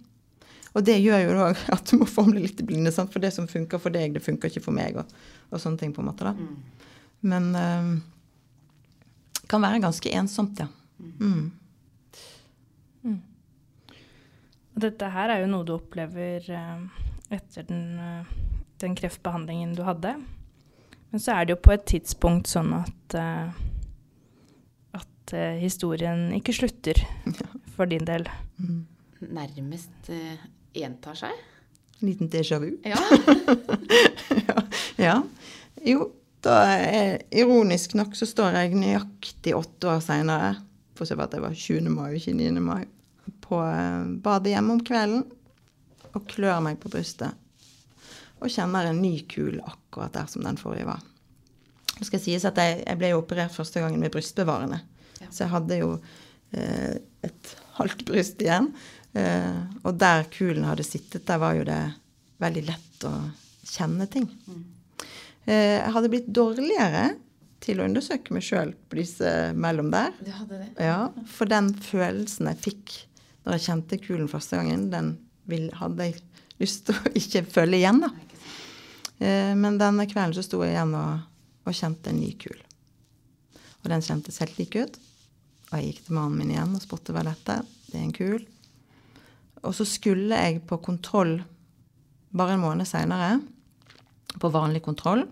Og 0.73 0.85
det 0.85 0.99
gjør 1.01 1.25
jo 1.25 1.39
òg 1.47 1.63
at 1.75 1.89
du 1.89 1.97
må 2.01 2.09
formle 2.09 2.43
litt 2.43 2.61
i 2.61 2.67
blinde, 2.69 2.93
sant? 2.93 3.11
for 3.13 3.23
det 3.23 3.33
som 3.33 3.49
funker 3.49 3.81
for 3.81 3.93
deg, 3.93 4.13
det 4.13 4.25
funker 4.25 4.51
ikke 4.51 4.65
for 4.67 4.77
meg, 4.77 5.01
og, 5.01 5.09
og 5.49 5.61
sånne 5.61 5.81
ting, 5.81 5.93
på 5.95 6.05
en 6.05 6.11
måte. 6.11 6.29
da. 6.29 6.37
Men 7.33 7.49
eh, 7.57 7.91
kan 9.49 9.63
være 9.63 9.83
ganske 9.83 10.15
ensomt, 10.21 10.61
ja. 10.61 10.69
Mm. 11.19 11.51
Og 14.73 14.81
dette 14.85 15.09
her 15.13 15.33
er 15.33 15.43
jo 15.43 15.51
noe 15.51 15.67
du 15.67 15.75
opplever 15.75 16.47
eh, 16.49 17.03
etter 17.33 17.67
den, 17.69 17.99
eh, 17.99 18.31
den 18.81 18.95
kreftbehandlingen 18.97 19.75
du 19.77 19.83
hadde. 19.87 20.15
Men 21.13 21.21
så 21.21 21.35
er 21.35 21.45
det 21.45 21.55
jo 21.55 21.61
på 21.61 21.75
et 21.75 21.85
tidspunkt 21.89 22.49
sånn 22.49 22.73
at, 22.79 23.17
eh, 23.19 23.53
at 24.97 25.35
historien 25.61 26.31
ikke 26.35 26.55
slutter 26.57 26.99
for 27.75 27.89
din 27.89 28.05
del. 28.07 28.25
Nærmest 29.29 30.09
eh, 30.11 30.41
gjentar 30.75 31.17
seg. 31.17 31.37
En 32.01 32.09
Liten 32.09 32.29
déjà 32.29 32.59
vu. 32.59 32.73
Ja. 32.83 32.99
Ja. 34.97 35.15
Jo, 35.85 36.07
da 36.43 36.57
er, 36.75 37.23
ironisk 37.31 37.95
nok 37.97 38.15
så 38.15 38.27
står 38.29 38.57
jeg 38.57 38.77
nøyaktig 38.77 39.55
åtte 39.57 39.89
år 39.89 40.01
seinere, 40.03 40.53
for 40.97 41.09
så 41.09 41.17
vidt 41.19 41.33
det 41.33 41.41
var 41.43 41.55
20. 41.57 41.89
mai, 41.91 42.13
ikke 42.19 42.35
9. 42.37 42.51
mai, 42.63 42.83
på 43.53 43.61
eh, 43.69 44.03
badet 44.25 44.55
hjemme 44.55 44.77
om 44.77 44.83
kvelden 44.85 45.23
og 46.13 46.27
klør 46.29 46.61
meg 46.65 46.79
på 46.81 46.91
brystet. 46.93 47.33
Og 48.41 48.51
kjenner 48.51 48.89
en 48.89 49.01
ny 49.01 49.15
kul 49.29 49.59
akkurat 49.61 50.13
der 50.17 50.29
som 50.29 50.43
den 50.45 50.59
forrige 50.59 50.89
var. 50.89 51.03
Det 51.93 52.09
skal 52.09 52.21
sies 52.21 52.45
at 52.49 52.57
jeg, 52.59 52.81
jeg 52.81 52.99
ble 52.99 53.13
jo 53.13 53.21
operert 53.21 53.53
første 53.53 53.81
gangen 53.83 54.01
med 54.01 54.11
brystbevarende. 54.13 54.81
Ja. 55.21 55.29
Så 55.29 55.45
jeg 55.45 55.53
hadde 55.53 55.79
jo 55.79 55.91
eh, 56.57 56.97
et 57.23 57.55
halvt 57.77 58.03
bryst 58.09 58.41
igjen. 58.43 58.71
Eh, 59.13 59.59
og 59.85 59.97
der 60.01 60.25
kulen 60.33 60.65
hadde 60.67 60.85
sittet, 60.85 61.27
der 61.29 61.41
var 61.41 61.57
jo 61.57 61.67
det 61.69 61.81
veldig 62.43 62.63
lett 62.67 63.05
å 63.07 63.13
kjenne 63.69 64.09
ting. 64.11 64.27
Eh, 65.45 65.79
jeg 65.79 65.93
hadde 65.95 66.11
blitt 66.11 66.33
dårligere 66.33 67.13
til 67.63 67.79
å 67.79 67.87
undersøke 67.87 68.35
meg 68.35 68.43
sjøl 68.43 68.73
på 68.89 68.99
disse 68.99 69.29
mellom 69.55 69.93
der. 69.93 70.11
Du 70.19 70.33
hadde 70.33 70.59
det? 70.65 70.69
Ja, 70.83 71.07
for 71.29 71.49
den 71.49 71.71
følelsen 71.79 72.49
jeg 72.51 72.63
fikk 72.65 72.95
når 73.43 73.57
jeg 73.57 73.65
kjente 73.67 73.99
kulen 74.01 74.29
første 74.31 74.59
gangen, 74.59 74.87
den 74.93 75.15
vil, 75.49 75.67
hadde 75.75 76.09
jeg 76.09 76.19
lyst 76.61 76.87
til 76.87 76.97
å 76.97 77.13
ikke 77.21 77.45
følge 77.51 77.81
igjen, 77.81 78.03
da. 78.05 78.11
Eh, 79.19 79.53
men 79.59 79.79
denne 79.81 80.07
kvelden 80.09 80.35
så 80.37 80.45
sto 80.45 80.61
jeg 80.63 80.75
igjen 80.75 80.95
og, 80.97 81.25
og 81.67 81.77
kjente 81.77 82.11
en 82.11 82.21
ny 82.21 82.31
kul. 82.39 82.59
Og 83.83 83.91
den 83.91 84.03
kjentes 84.03 84.39
helt 84.41 84.59
lik 84.59 84.77
ut. 84.79 84.99
Og 85.69 85.77
jeg 85.77 85.89
gikk 85.89 86.03
til 86.05 86.17
mannen 86.17 86.39
min 86.39 86.53
igjen 86.53 86.75
og 86.77 86.83
spurte 86.83 87.15
hva 87.15 87.23
dette 87.25 87.61
Det 87.89 87.97
er 87.97 88.05
en 88.05 88.15
kul. 88.15 88.43
Og 89.63 89.75
så 89.75 89.87
skulle 89.87 90.37
jeg 90.39 90.63
på 90.67 90.79
kontroll 90.83 91.37
bare 92.33 92.55
en 92.55 92.63
måned 92.63 92.87
seinere. 92.89 93.37
På 94.39 94.49
vanlig 94.53 94.81
kontroll. 94.85 95.25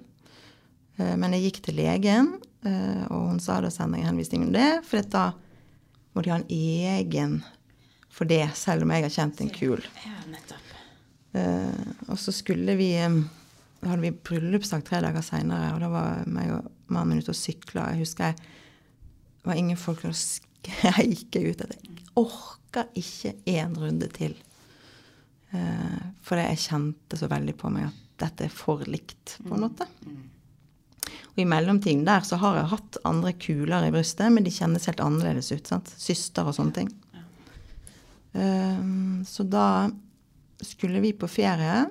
Eh, 0.97 1.15
Men 1.15 1.33
jeg 1.35 1.47
gikk 1.47 1.63
til 1.65 1.79
legen, 1.79 2.35
eh, 2.67 3.07
og 3.09 3.31
hun 3.31 3.39
sa 3.39 3.61
da 3.61 3.71
sender 3.73 4.01
jeg 4.01 4.11
henvisning 4.11 4.45
om 4.47 4.53
det. 4.55 4.69
For 4.87 5.01
da 5.01 5.31
må 6.13 6.23
de 6.23 6.33
ha 6.33 6.41
en 6.41 6.51
egen 6.51 7.39
for 8.11 8.29
det, 8.29 8.43
selv 8.59 8.85
om 8.85 8.91
jeg 8.93 9.05
har 9.05 9.13
kjent 9.13 9.41
en 9.41 9.53
kul. 9.53 9.83
Eh, 11.31 11.91
og 12.11 12.19
så 12.19 12.33
skulle 12.35 12.75
vi 12.75 12.89
eh, 12.99 13.21
Da 13.79 13.87
hadde 13.87 14.03
vi 14.03 14.11
bryllupsdag 14.11 14.83
tre 14.85 14.99
dager 15.01 15.23
seinere, 15.25 15.71
og 15.73 15.79
da 15.81 15.87
var 15.89 16.25
meg 16.29 16.51
og 16.53 16.67
mannen 16.91 17.15
min 17.15 17.23
ute 17.23 17.33
og 17.33 17.39
sykla. 17.39 17.87
Jeg 17.93 18.03
husker 18.03 18.29
jeg 18.29 18.49
var 19.47 19.57
ingen 19.57 19.79
folk 19.79 20.03
som 20.03 20.13
skreik 20.13 21.33
ut 21.33 21.63
at 21.65 21.71
jeg 21.73 21.95
orka 22.19 22.83
ikke 22.99 23.33
én 23.49 23.73
runde 23.79 24.09
til. 24.13 24.35
Uh, 25.51 26.11
for 26.23 26.37
jeg 26.39 26.61
kjente 26.61 27.17
så 27.17 27.27
veldig 27.31 27.55
på 27.59 27.71
meg 27.73 27.89
at 27.89 27.97
dette 28.21 28.45
er 28.45 28.53
for 28.53 28.85
likt, 28.85 29.39
på 29.41 29.55
en 29.55 29.65
måte. 29.65 29.87
Og 31.31 31.41
i 31.41 31.47
mellomtiden 31.47 32.05
der 32.05 32.21
så 32.27 32.37
har 32.41 32.59
jeg 32.59 32.71
hatt 32.75 32.99
andre 33.07 33.33
kuler 33.33 33.87
i 33.87 33.93
brystet, 33.93 34.29
men 34.31 34.45
de 34.45 34.53
kjennes 34.53 34.85
helt 34.87 35.01
annerledes 35.03 35.49
ut. 35.51 35.65
sant? 35.67 35.89
Syster 35.97 36.47
og 36.47 36.55
sånne 36.59 36.75
ting. 36.75 36.91
Um, 38.31 39.25
så 39.27 39.43
da 39.43 39.89
skulle 40.61 41.01
vi 41.03 41.11
på 41.13 41.27
ferie. 41.27 41.85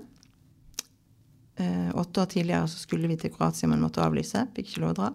Eh, 1.61 1.97
åtte 1.97 2.23
år 2.23 2.27
tidligere 2.27 2.69
så 2.69 2.79
skulle 2.79 3.09
vi 3.09 3.17
til 3.17 3.33
Kroatia, 3.35 3.69
men 3.69 3.81
måtte 3.83 4.05
avlyse. 4.05 4.47
Fikk 4.57 4.67
ikke 4.71 4.81
lov 4.85 4.91
å 4.95 4.99
dra. 5.01 5.09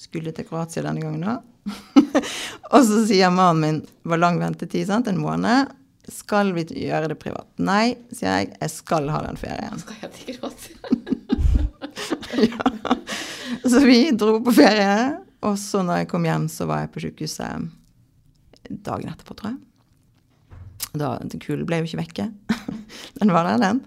Skulle 0.00 0.32
til 0.34 0.46
Kroatia 0.48 0.82
denne 0.82 1.00
gangen 1.04 1.22
da. 1.22 1.34
og 2.74 2.80
så 2.88 3.06
sier 3.06 3.30
mannen 3.30 3.62
min 3.62 3.80
det 3.84 4.10
var 4.10 4.18
lang 4.18 4.38
ventetid, 4.40 4.86
sant? 4.88 5.06
en 5.06 5.20
måned. 5.22 5.70
Skal 6.10 6.50
vi 6.56 6.64
gjøre 6.88 7.08
det 7.12 7.18
privat? 7.22 7.46
Nei, 7.62 7.94
sier 8.10 8.40
jeg. 8.40 8.46
Jeg 8.58 8.70
skal 8.74 9.06
ha 9.14 9.20
den 9.28 9.38
ferien. 9.38 9.78
Skal 9.84 9.96
jeg 10.02 10.10
til 10.16 10.26
Kroatia. 10.40 10.76
Så 13.62 13.78
vi 13.86 14.10
dro 14.18 14.40
på 14.42 14.50
ferie. 14.56 15.22
Og 15.46 15.54
så 15.58 15.82
når 15.86 15.96
jeg 16.02 16.08
kom 16.10 16.24
hjem, 16.26 16.48
så 16.50 16.66
var 16.70 16.78
jeg 16.84 16.92
på 16.94 17.02
sykehuset 17.02 17.50
dagen 18.86 19.10
etterpå, 19.10 19.34
tror 19.38 19.50
jeg. 19.52 19.58
Da, 20.92 21.14
Kulen 21.40 21.66
ble 21.68 21.80
jo 21.80 21.88
ikke 21.88 22.02
vekke. 22.02 22.28
den 23.20 23.32
var 23.32 23.48
der, 23.48 23.62
den. 23.62 23.80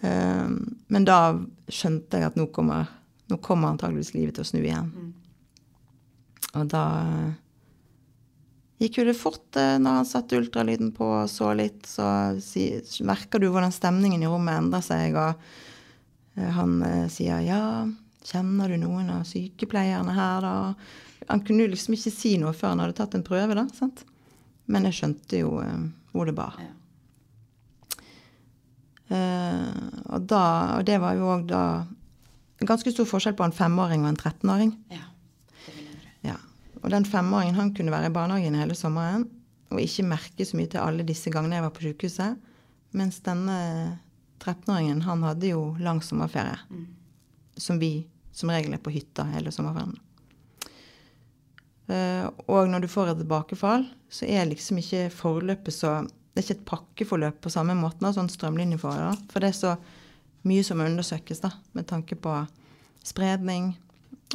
Um, 0.00 0.56
men 0.90 1.06
da 1.06 1.36
skjønte 1.70 2.18
jeg 2.18 2.30
at 2.30 2.38
nå 2.38 2.48
kommer, 2.54 2.88
nå 3.30 3.38
kommer 3.42 3.72
antageligvis 3.72 4.14
livet 4.16 4.38
til 4.38 4.46
å 4.46 4.50
snu 4.50 4.60
igjen. 4.62 4.90
Og 6.58 6.66
da 6.70 6.84
gikk 8.80 9.00
jo 9.00 9.06
det 9.10 9.16
fort 9.18 9.58
eh, 9.60 9.76
når 9.78 10.00
han 10.00 10.08
satte 10.08 10.38
ultralyden 10.40 10.90
på 10.96 11.06
og 11.20 11.30
så 11.30 11.52
litt. 11.56 11.84
Så 11.86 12.06
merker 13.06 13.42
du 13.42 13.50
hvordan 13.50 13.74
stemningen 13.74 14.24
i 14.24 14.30
rommet 14.30 14.56
endrer 14.56 14.84
seg, 14.84 15.18
og 15.20 15.36
eh, 16.40 16.50
han 16.56 16.80
eh, 16.86 17.06
sier 17.12 17.44
ja, 17.44 17.62
kjenner 18.26 18.72
du 18.72 18.80
noen 18.80 19.12
av 19.14 19.26
sykepleierne 19.28 20.16
her, 20.16 20.46
da? 20.46 20.74
Han 21.30 21.44
kunne 21.46 21.68
liksom 21.70 21.94
ikke 21.94 22.10
si 22.10 22.34
noe 22.40 22.54
før 22.56 22.72
han 22.72 22.82
hadde 22.82 22.96
tatt 22.98 23.14
en 23.14 23.26
prøve, 23.26 23.54
da. 23.54 23.68
sant? 23.76 24.02
Men 24.70 24.88
jeg 24.88 24.96
skjønte 24.98 25.42
jo 25.44 25.58
eh, 25.62 25.82
hvor 26.12 26.28
det 26.28 26.36
bar. 26.38 26.58
Ja. 26.60 26.74
Uh, 29.10 29.88
og, 30.14 30.26
da, 30.30 30.42
og 30.78 30.84
det 30.86 31.00
var 31.02 31.16
jo 31.18 31.30
òg 31.32 31.48
da 31.50 31.62
ganske 32.62 32.92
stor 32.92 33.08
forskjell 33.10 33.34
på 33.38 33.46
en 33.48 33.56
femåring 33.56 34.04
og 34.04 34.12
en 34.12 34.20
13-åring. 34.20 34.74
ja. 34.94 35.06
Det 35.64 35.74
vil 35.74 35.88
jeg. 35.88 36.12
Ja. 36.30 36.36
Og 36.82 36.90
den 36.94 37.04
femåringen 37.08 37.58
han 37.58 37.74
kunne 37.74 37.92
være 37.92 38.10
i 38.10 38.14
barnehagen 38.14 38.58
hele 38.58 38.76
sommeren 38.78 39.26
og 39.70 39.80
ikke 39.82 40.06
merke 40.06 40.46
så 40.46 40.58
mye 40.58 40.70
til 40.70 40.82
alle 40.82 41.06
disse 41.06 41.30
gangene 41.30 41.58
jeg 41.58 41.66
var 41.66 41.74
på 41.74 41.84
sykehuset. 41.86 42.38
Mens 42.98 43.20
denne 43.22 43.58
13-åringen, 44.42 45.02
han 45.06 45.22
hadde 45.22 45.52
jo 45.52 45.60
lang 45.78 46.00
sommerferie. 46.02 46.58
Som 47.60 47.78
vi 47.78 48.08
som 48.34 48.50
regel 48.50 48.74
er 48.74 48.82
på 48.82 48.92
hytta 48.94 49.26
hele 49.30 49.52
sommerferien. 49.54 49.94
Eh, 51.90 52.26
og 52.46 52.70
når 52.70 52.84
du 52.84 52.90
får 52.90 53.12
et 53.12 53.20
tilbakefall, 53.22 53.86
så 54.10 54.28
er 54.28 54.48
liksom 54.50 54.78
ikke 54.82 55.08
forløpet 55.14 55.74
så 55.74 56.00
Det 56.30 56.44
er 56.44 56.46
ikke 56.46 56.60
et 56.60 56.68
pakkeforløp 56.68 57.40
på 57.42 57.50
samme 57.50 57.74
måten, 57.74 58.04
da, 58.06 58.12
sånn 58.14 58.28
strømlinjeforhold. 58.30 59.24
For 59.32 59.42
det 59.42 59.48
er 59.50 59.56
så 59.58 59.72
mye 60.46 60.62
som 60.64 60.78
undersøkes, 60.80 61.40
da, 61.42 61.50
med 61.74 61.88
tanke 61.90 62.14
på 62.14 62.34
spredning 63.02 63.72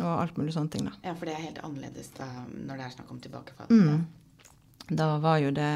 og 0.02 0.10
alt 0.10 0.36
mulig 0.36 0.52
sånne 0.58 0.74
ting. 0.74 0.90
da. 0.90 0.92
Ja, 1.08 1.14
for 1.16 1.30
det 1.30 1.38
er 1.38 1.46
helt 1.46 1.62
annerledes 1.64 2.12
da, 2.18 2.28
når 2.52 2.82
det 2.82 2.86
er 2.86 2.96
snakk 2.98 3.14
om 3.16 3.22
tilbakefall. 3.24 3.72
Mm. 3.72 4.04
Da 5.00 5.08
var 5.24 5.40
jo 5.40 5.54
det 5.56 5.72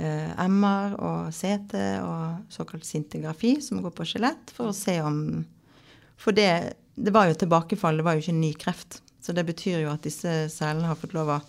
eh, 0.00 0.32
MR 0.48 0.96
og 0.96 1.36
CT 1.36 1.76
og 2.00 2.52
såkalt 2.56 2.88
sintigrafi 2.88 3.58
som 3.60 3.84
går 3.84 3.92
på 3.92 4.08
skjelett, 4.08 4.56
for 4.56 4.72
å 4.72 4.76
se 4.76 4.96
om 5.04 5.44
For 6.16 6.32
det, 6.32 6.76
det 6.96 7.12
var 7.12 7.28
jo 7.28 7.36
tilbakefall, 7.36 8.00
det 8.00 8.04
var 8.06 8.16
jo 8.16 8.24
ikke 8.24 8.40
ny 8.40 8.54
kreft. 8.56 9.02
Så 9.26 9.34
det 9.34 9.42
betyr 9.48 9.80
jo 9.82 9.90
at 9.90 10.04
disse 10.06 10.30
cellene 10.54 10.86
har 10.86 10.98
fått 11.00 11.16
lov 11.16 11.32
å 11.34 11.40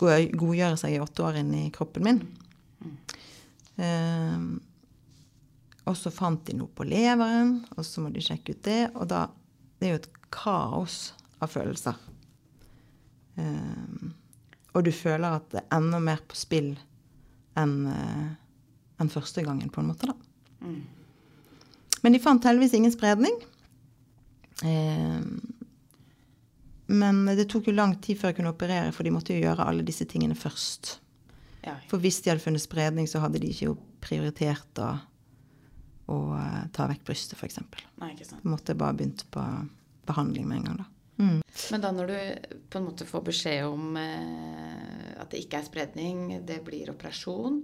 godgjøre 0.00 0.78
seg 0.80 0.94
i 0.94 1.00
åtte 1.02 1.26
år 1.26 1.42
inn 1.42 1.50
i 1.58 1.66
kroppen 1.74 2.06
min. 2.06 2.20
Eh, 3.76 4.38
og 5.84 5.96
så 5.96 6.12
fant 6.12 6.40
de 6.48 6.56
noe 6.56 6.72
på 6.72 6.86
leveren, 6.88 7.58
og 7.76 7.84
så 7.84 8.00
må 8.00 8.08
de 8.14 8.24
sjekke 8.24 8.54
ut 8.56 8.62
det. 8.64 8.80
Og 8.94 9.04
da 9.12 9.26
Det 9.78 9.86
er 9.86 9.92
jo 9.92 9.98
et 10.00 10.14
kaos 10.34 10.94
av 11.38 11.52
følelser. 11.52 11.98
Eh, 13.38 14.08
og 14.72 14.82
du 14.82 14.90
føler 14.90 15.36
at 15.36 15.46
det 15.52 15.60
er 15.60 15.76
enda 15.76 16.00
mer 16.02 16.24
på 16.26 16.34
spill 16.34 16.72
enn 17.58 17.76
en 18.98 19.12
første 19.12 19.44
gangen, 19.46 19.70
på 19.70 19.84
en 19.84 19.92
måte, 19.92 20.08
da. 20.08 20.16
Mm. 20.66 20.82
Men 22.02 22.16
de 22.16 22.22
fant 22.22 22.48
heldigvis 22.48 22.74
ingen 22.74 22.94
spredning. 22.94 23.36
Eh, 24.66 25.22
men 26.88 27.24
det 27.36 27.48
tok 27.52 27.68
jo 27.68 27.76
lang 27.76 27.94
tid 28.00 28.18
før 28.18 28.32
jeg 28.32 28.40
kunne 28.40 28.54
operere, 28.54 28.92
for 28.96 29.04
de 29.04 29.12
måtte 29.12 29.36
jo 29.36 29.44
gjøre 29.44 29.66
alle 29.68 29.84
disse 29.86 30.06
tingene 30.08 30.36
først. 30.38 30.94
Ja. 31.66 31.76
For 31.90 32.00
hvis 32.00 32.22
de 32.24 32.32
hadde 32.32 32.44
funnet 32.44 32.64
spredning, 32.64 33.08
så 33.10 33.20
hadde 33.20 33.40
de 33.42 33.50
ikke 33.52 33.70
jo 33.70 33.78
prioritert 34.04 34.80
å, 34.80 34.92
å 36.08 36.18
eh, 36.38 36.62
ta 36.72 36.86
vekk 36.88 37.04
brystet, 37.08 37.36
f.eks. 37.36 37.60
De 38.32 38.38
måtte 38.48 38.78
bare 38.78 38.96
begynt 38.96 39.26
på 39.34 39.44
behandling 40.08 40.48
med 40.48 40.62
en 40.62 40.70
gang, 40.70 40.80
da. 40.84 40.88
Mm. 41.18 41.38
Men 41.72 41.82
da 41.82 41.90
når 41.90 42.10
du 42.10 42.18
på 42.70 42.78
en 42.78 42.84
måte 42.86 43.06
får 43.06 43.22
beskjed 43.26 43.64
om 43.66 43.96
eh, 43.98 45.14
at 45.18 45.32
det 45.32 45.42
ikke 45.42 45.60
er 45.60 45.66
spredning, 45.66 46.20
det 46.46 46.60
blir 46.66 46.92
operasjon, 46.92 47.58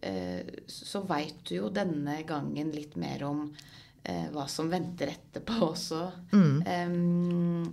eh, 0.00 0.46
så 0.70 1.02
veit 1.08 1.42
du 1.48 1.56
jo 1.58 1.72
denne 1.74 2.20
gangen 2.28 2.70
litt 2.74 2.94
mer 3.00 3.26
om 3.26 3.48
eh, 3.50 4.30
hva 4.30 4.46
som 4.50 4.70
venter 4.70 5.10
etterpå 5.16 5.58
også. 5.72 6.04
Mm. 6.32 6.62
Em, 6.70 7.66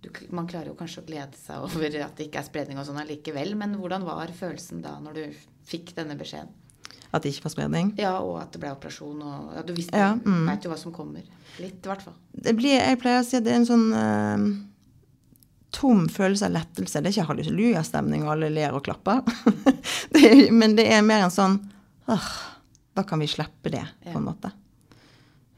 du, 0.00 0.08
man 0.32 0.48
klarer 0.48 0.70
jo 0.70 0.76
kanskje 0.78 1.02
å 1.02 1.08
glede 1.08 1.36
seg 1.36 1.60
over 1.66 1.96
at 2.04 2.16
det 2.16 2.28
ikke 2.28 2.40
er 2.40 2.46
spredning 2.46 2.80
og 2.80 2.86
sånn 2.88 3.00
allikevel, 3.02 3.52
men 3.58 3.76
hvordan 3.80 4.06
var 4.06 4.32
følelsen 4.36 4.80
da 4.84 4.94
når 5.02 5.18
du 5.18 5.42
fikk 5.68 5.92
denne 5.98 6.16
beskjeden? 6.18 6.54
At 7.10 7.24
det 7.24 7.32
ikke 7.34 7.48
var 7.48 7.54
spredning. 7.56 7.92
Ja, 7.98 8.14
og 8.22 8.36
at 8.38 8.52
det 8.54 8.60
ble 8.62 8.70
operasjon 8.70 9.18
og 9.26 9.54
ja, 9.56 9.62
Du 9.66 9.72
visste, 9.74 9.98
Ja, 9.98 10.12
mm. 10.14 10.44
veit 10.46 10.66
jo 10.66 10.70
hva 10.70 10.78
som 10.78 10.94
kommer. 10.94 11.24
Litt, 11.58 11.80
i 11.82 11.90
hvert 11.90 12.04
fall. 12.06 12.14
Det 12.30 12.54
blir, 12.58 12.76
jeg 12.78 13.00
pleier 13.02 13.24
å 13.24 13.26
si 13.26 13.38
at 13.38 13.46
det 13.46 13.52
er 13.52 13.58
en 13.58 13.66
sånn 13.66 13.88
uh, 13.90 14.44
tom 15.74 16.04
følelse 16.12 16.46
av 16.46 16.54
lettelse. 16.54 17.02
Det 17.02 17.10
er 17.10 17.16
ikke 17.16 17.32
hallelujastemning 17.32 18.22
og 18.26 18.36
alle 18.36 18.52
ler 18.54 18.76
og 18.78 18.84
klapper. 18.86 19.24
det 20.14 20.22
er, 20.22 20.44
men 20.54 20.78
det 20.78 20.86
er 20.94 21.02
mer 21.06 21.26
en 21.26 21.34
sånn 21.34 21.58
åh, 22.10 22.30
Da 22.94 23.04
kan 23.06 23.22
vi 23.22 23.28
slippe 23.30 23.74
det, 23.74 23.84
på 24.06 24.14
en 24.18 24.28
måte. 24.30 24.54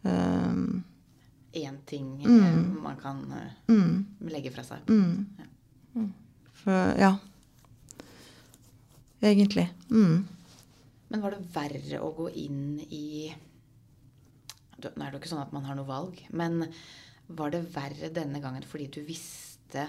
Um, 0.03 0.83
Én 1.53 1.79
ting 1.87 2.15
Mm. 2.25 2.43
eh, 2.45 2.83
man 2.83 2.97
kan 2.97 3.19
eh, 3.33 3.51
mm, 3.69 4.07
legge 4.31 4.51
fra 4.55 4.63
seg. 4.65 4.87
mm. 4.89 6.13
For 6.63 6.95
ja. 6.99 7.17
Egentlig. 9.21 9.69
Mm. 9.91 10.25
Men 11.09 11.21
var 11.21 11.35
det 11.35 11.45
verre 11.55 12.01
å 12.03 12.13
gå 12.17 12.29
inn 12.41 12.81
i 12.89 13.33
Nå 14.83 14.89
er 14.91 15.11
det 15.13 15.13
jo 15.15 15.21
ikke 15.21 15.31
sånn 15.31 15.43
at 15.45 15.53
man 15.55 15.67
har 15.69 15.77
noe 15.79 15.87
valg, 15.87 16.17
men 16.35 16.65
var 17.29 17.53
det 17.55 17.61
verre 17.71 18.09
denne 18.11 18.41
gangen 18.43 18.65
fordi 18.67 18.89
du 18.91 19.03
visste 19.07 19.85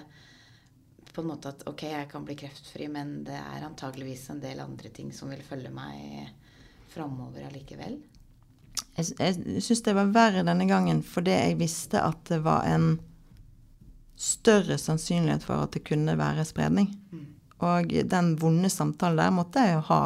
på 1.13 1.21
en 1.23 1.29
måte 1.31 1.49
at 1.49 1.63
ok, 1.69 1.81
jeg 1.89 2.09
kan 2.11 2.25
bli 2.27 2.35
kreftfri, 2.37 2.85
men 2.93 3.23
det 3.25 3.33
er 3.39 3.65
antageligvis 3.65 4.27
en 4.29 4.41
del 4.43 4.61
andre 4.61 4.91
ting 4.93 5.09
som 5.13 5.31
vil 5.33 5.41
følge 5.45 5.71
meg 5.73 6.29
framover 6.93 7.47
allikevel? 7.47 7.97
Jeg, 8.97 9.15
jeg 9.17 9.63
syns 9.65 9.81
det 9.85 9.95
var 9.97 10.11
verre 10.13 10.45
denne 10.45 10.67
gangen 10.69 11.01
fordi 11.05 11.33
jeg 11.33 11.59
visste 11.61 12.01
at 12.03 12.19
det 12.29 12.43
var 12.45 12.67
en 12.69 12.97
større 14.19 14.77
sannsynlighet 14.77 15.43
for 15.43 15.65
at 15.65 15.73
det 15.73 15.83
kunne 15.87 16.13
være 16.19 16.45
spredning. 16.45 16.91
Og 17.63 17.93
den 18.09 18.35
vonde 18.39 18.69
samtalen 18.69 19.19
der 19.19 19.33
måtte 19.33 19.63
jeg 19.63 19.77
jo 19.77 19.81
ha 19.89 20.03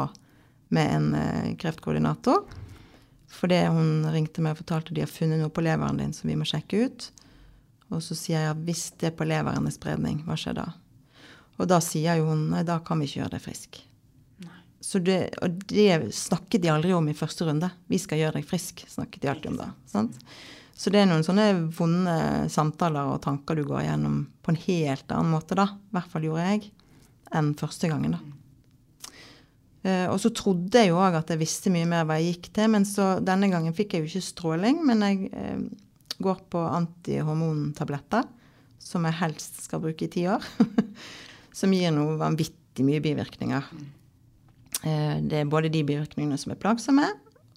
med 0.74 0.94
en 0.94 1.14
eh, 1.14 1.54
kreftkoordinator. 1.60 2.44
Fordi 3.28 3.60
hun 3.68 4.06
ringte 4.12 4.42
meg 4.44 4.56
og 4.56 4.62
fortalte 4.62 4.92
at 4.92 4.96
de 4.96 5.04
har 5.04 5.12
funnet 5.12 5.40
noe 5.40 5.52
på 5.52 5.64
leveren 5.64 6.00
din 6.00 6.14
som 6.16 6.30
vi 6.30 6.36
må 6.38 6.46
sjekke 6.48 6.86
ut. 6.86 7.08
Og 7.92 8.02
så 8.04 8.16
sier 8.16 8.44
jeg 8.44 8.54
at 8.54 8.64
hvis 8.68 8.84
det 9.00 9.14
på 9.16 9.26
leveren 9.28 9.68
er 9.68 9.74
spredning, 9.74 10.22
hva 10.26 10.36
skjer 10.38 10.58
da? 10.60 10.66
Og 11.58 11.68
da 11.70 11.80
sier 11.82 12.20
jo 12.20 12.28
hun 12.30 12.48
nei, 12.52 12.64
da 12.66 12.78
kan 12.84 13.00
vi 13.00 13.08
ikke 13.08 13.22
gjøre 13.22 13.34
deg 13.36 13.44
frisk. 13.44 13.80
Det, 14.88 15.18
og 15.44 15.64
det 15.68 16.14
snakket 16.16 16.62
de 16.64 16.70
aldri 16.72 16.94
om 16.96 17.08
i 17.10 17.16
første 17.16 17.44
runde. 17.44 17.68
Vi 17.92 17.98
skal 18.00 18.22
gjøre 18.22 18.38
deg 18.38 18.46
frisk, 18.48 18.86
snakket 18.88 19.20
de 19.20 19.28
alltid 19.28 19.50
om 19.52 19.58
da. 19.60 19.66
Sant? 19.90 20.16
Så 20.78 20.92
det 20.94 21.02
er 21.02 21.08
noen 21.10 21.26
sånne 21.26 21.50
vonde 21.74 22.14
samtaler 22.54 23.10
og 23.10 23.20
tanker 23.24 23.58
du 23.58 23.64
går 23.66 23.82
gjennom 23.88 24.20
på 24.46 24.54
en 24.54 24.60
helt 24.62 25.12
annen 25.12 25.34
måte, 25.34 25.58
da. 25.58 25.66
I 25.74 25.96
hvert 25.96 26.12
fall 26.12 26.28
gjorde 26.28 26.46
jeg. 26.46 26.70
Enn 27.36 27.50
første 27.58 27.90
gangen, 27.90 28.14
da. 28.16 28.22
Eh, 29.82 30.06
og 30.10 30.16
så 30.22 30.30
trodde 30.34 30.80
jeg 30.80 30.92
jo 30.92 31.02
òg 31.02 31.18
at 31.18 31.34
jeg 31.34 31.42
visste 31.42 31.72
mye 31.74 31.88
mer 31.88 32.06
hva 32.08 32.18
jeg 32.18 32.36
gikk 32.36 32.48
til, 32.56 32.70
men 32.72 32.86
så 32.88 33.18
denne 33.24 33.50
gangen 33.52 33.76
fikk 33.76 33.94
jeg 33.94 34.04
jo 34.04 34.10
ikke 34.12 34.28
stråling. 34.30 34.80
Men 34.88 35.04
jeg 35.04 35.30
eh, 35.34 35.66
går 36.22 36.42
på 36.50 36.62
antihormontabletter, 36.64 38.26
som 38.82 39.04
jeg 39.06 39.20
helst 39.20 39.62
skal 39.66 39.82
bruke 39.82 40.06
i 40.06 40.12
ti 40.12 40.24
år. 40.30 40.46
som 41.58 41.74
gir 41.74 41.92
noe 41.94 42.16
vanvittig 42.22 42.86
mye 42.86 43.02
bivirkninger. 43.02 43.70
Eh, 44.86 45.16
det 45.24 45.40
er 45.40 45.50
både 45.50 45.72
de 45.72 45.82
bivirkningene 45.86 46.38
som 46.38 46.52
er 46.54 46.60
plagsomme, 46.60 47.06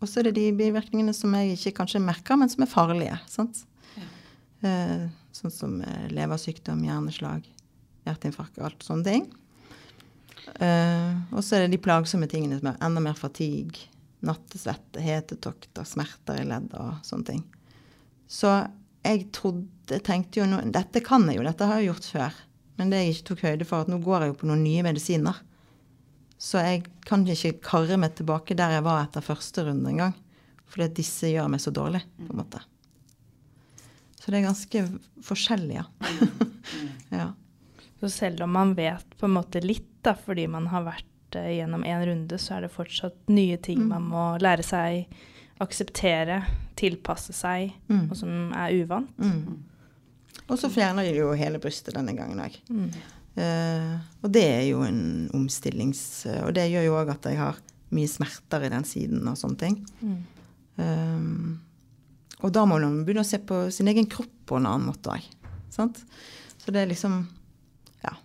og 0.01 0.09
så 0.09 0.21
er 0.21 0.29
det 0.29 0.39
de 0.39 0.47
bivirkningene 0.57 1.13
som 1.13 1.33
jeg 1.37 1.57
ikke 1.57 1.75
kanskje 1.81 2.01
merker, 2.01 2.39
men 2.39 2.49
som 2.49 2.65
er 2.65 2.71
farlige. 2.71 3.19
sant? 3.29 3.65
Ja. 4.61 5.09
sånn 5.33 5.53
som 5.53 5.77
eh, 5.81 6.09
leversykdom, 6.13 6.83
hjerneslag, 6.85 7.45
hjerteinfarkt 8.05 8.59
og 8.59 8.67
alt 8.69 8.83
sånne 8.85 9.07
ting. 9.07 9.29
Eh, 10.61 11.13
og 11.31 11.41
så 11.45 11.57
er 11.57 11.65
det 11.65 11.75
de 11.75 11.81
plagsomme 11.81 12.27
tingene 12.29 12.59
som 12.59 12.71
er 12.71 12.83
enda 12.85 13.01
mer 13.03 13.17
fatigue, 13.17 13.87
nattesvette, 14.25 15.01
hetetokter, 15.01 15.85
smerter 15.87 16.41
i 16.41 16.45
ledd 16.49 16.69
og 16.77 17.01
sånne 17.05 17.29
ting. 17.31 17.41
Så 18.29 18.53
jeg 19.01 19.27
trodde, 19.33 19.97
tenkte 20.05 20.41
jo 20.41 20.45
nå 20.49 20.61
Dette 20.73 21.01
kan 21.03 21.25
jeg 21.29 21.39
jo, 21.39 21.45
dette 21.45 21.67
har 21.67 21.81
jeg 21.81 21.89
gjort 21.89 22.09
før. 22.13 22.41
Men 22.77 22.91
det 22.93 23.01
jeg 23.01 23.15
ikke 23.15 23.27
tok 23.31 23.41
høyde 23.47 23.67
for, 23.67 23.83
at 23.83 23.89
nå 23.91 23.97
går 24.01 24.23
jeg 24.23 24.31
jo 24.31 24.37
på 24.41 24.49
noen 24.49 24.61
nye 24.65 24.85
medisiner. 24.85 25.41
Så 26.41 26.57
jeg 26.63 26.85
kan 27.05 27.21
ikke 27.29 27.51
karre 27.61 27.97
meg 28.01 28.15
tilbake 28.17 28.55
der 28.57 28.73
jeg 28.79 28.85
var 28.87 29.03
etter 29.05 29.21
første 29.25 29.65
runde 29.67 29.91
engang. 29.91 30.15
Fordi 30.71 30.87
at 30.87 30.95
disse 30.97 31.29
gjør 31.29 31.49
meg 31.51 31.61
så 31.61 31.73
dårlig, 31.75 32.01
på 32.17 32.31
en 32.33 32.39
måte. 32.39 32.61
Så 34.21 34.31
det 34.31 34.39
er 34.39 34.45
ganske 34.47 34.81
forskjellig, 35.25 35.79
ja. 35.81 35.85
ja. 37.21 37.27
Så 37.99 38.09
selv 38.09 38.43
om 38.45 38.53
man 38.55 38.73
vet 38.77 39.17
på 39.19 39.27
en 39.27 39.35
måte 39.35 39.61
litt, 39.61 39.87
da, 40.05 40.15
fordi 40.17 40.47
man 40.49 40.65
har 40.71 40.85
vært 40.87 41.37
uh, 41.37 41.49
gjennom 41.51 41.83
en 41.85 42.05
runde, 42.07 42.39
så 42.41 42.55
er 42.57 42.65
det 42.65 42.73
fortsatt 42.73 43.17
nye 43.29 43.57
ting 43.61 43.83
Mm. 43.83 43.89
man 43.93 44.07
må 44.09 44.23
lære 44.41 44.63
seg, 44.65 45.11
akseptere, 45.61 46.39
tilpasse 46.79 47.33
seg, 47.37 47.73
Mm. 47.89 48.07
og 48.09 48.17
som 48.17 48.53
er 48.57 48.73
uvant. 48.81 49.11
Mm. 49.21 49.59
Og 50.47 50.57
så 50.57 50.69
fjerner 50.73 51.03
de 51.05 51.19
jo 51.19 51.33
hele 51.37 51.59
brystet 51.61 51.93
denne 51.93 52.15
gangen 52.17 52.39
òg. 52.41 52.57
Eh, 53.39 53.97
og 54.21 54.31
det 54.33 54.43
er 54.43 54.63
jo 54.69 54.83
en 54.85 55.29
omstillings... 55.37 56.25
Og 56.43 56.53
det 56.57 56.69
gjør 56.71 56.87
jo 56.89 56.97
òg 56.99 57.13
at 57.13 57.29
jeg 57.31 57.39
har 57.39 57.59
mye 57.91 58.09
smerter 58.09 58.65
i 58.65 58.71
den 58.71 58.87
siden 58.87 59.27
og 59.27 59.37
sånne 59.39 59.59
ting. 59.59 59.77
Mm. 60.01 60.21
Um, 60.81 61.59
og 62.41 62.53
da 62.55 62.63
må 62.65 62.79
man 62.79 63.03
begynne 63.05 63.25
å 63.25 63.27
se 63.27 63.41
på 63.43 63.65
sin 63.73 63.89
egen 63.91 64.07
kropp 64.09 64.31
på 64.49 64.57
en 64.57 64.69
annen 64.69 64.87
måte 64.89 65.13
òg. 65.13 65.27
Så 65.71 66.73
det 66.73 66.83
er 66.83 66.89
liksom 66.91 67.23
Ja. 68.01 68.15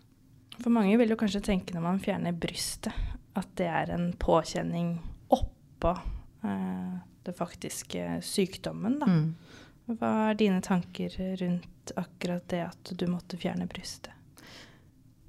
For 0.58 0.72
mange 0.72 0.96
vil 0.96 1.12
jo 1.12 1.18
kanskje 1.20 1.44
tenke 1.44 1.76
når 1.76 1.84
man 1.84 2.00
fjerner 2.02 2.32
brystet, 2.32 2.94
at 3.36 3.48
det 3.60 3.68
er 3.68 3.92
en 3.92 4.08
påkjenning 4.16 4.96
oppå 5.28 5.92
eh, 6.46 6.96
det 7.26 7.34
faktiske 7.36 8.22
sykdommen, 8.24 8.98
da. 9.02 9.10
Mm. 9.10 9.28
Hva 9.86 10.12
er 10.30 10.38
dine 10.40 10.62
tanker 10.64 11.12
rundt 11.42 11.92
akkurat 11.94 12.46
det 12.50 12.62
at 12.64 12.90
du 12.98 13.04
måtte 13.10 13.38
fjerne 13.38 13.68
brystet? 13.70 14.15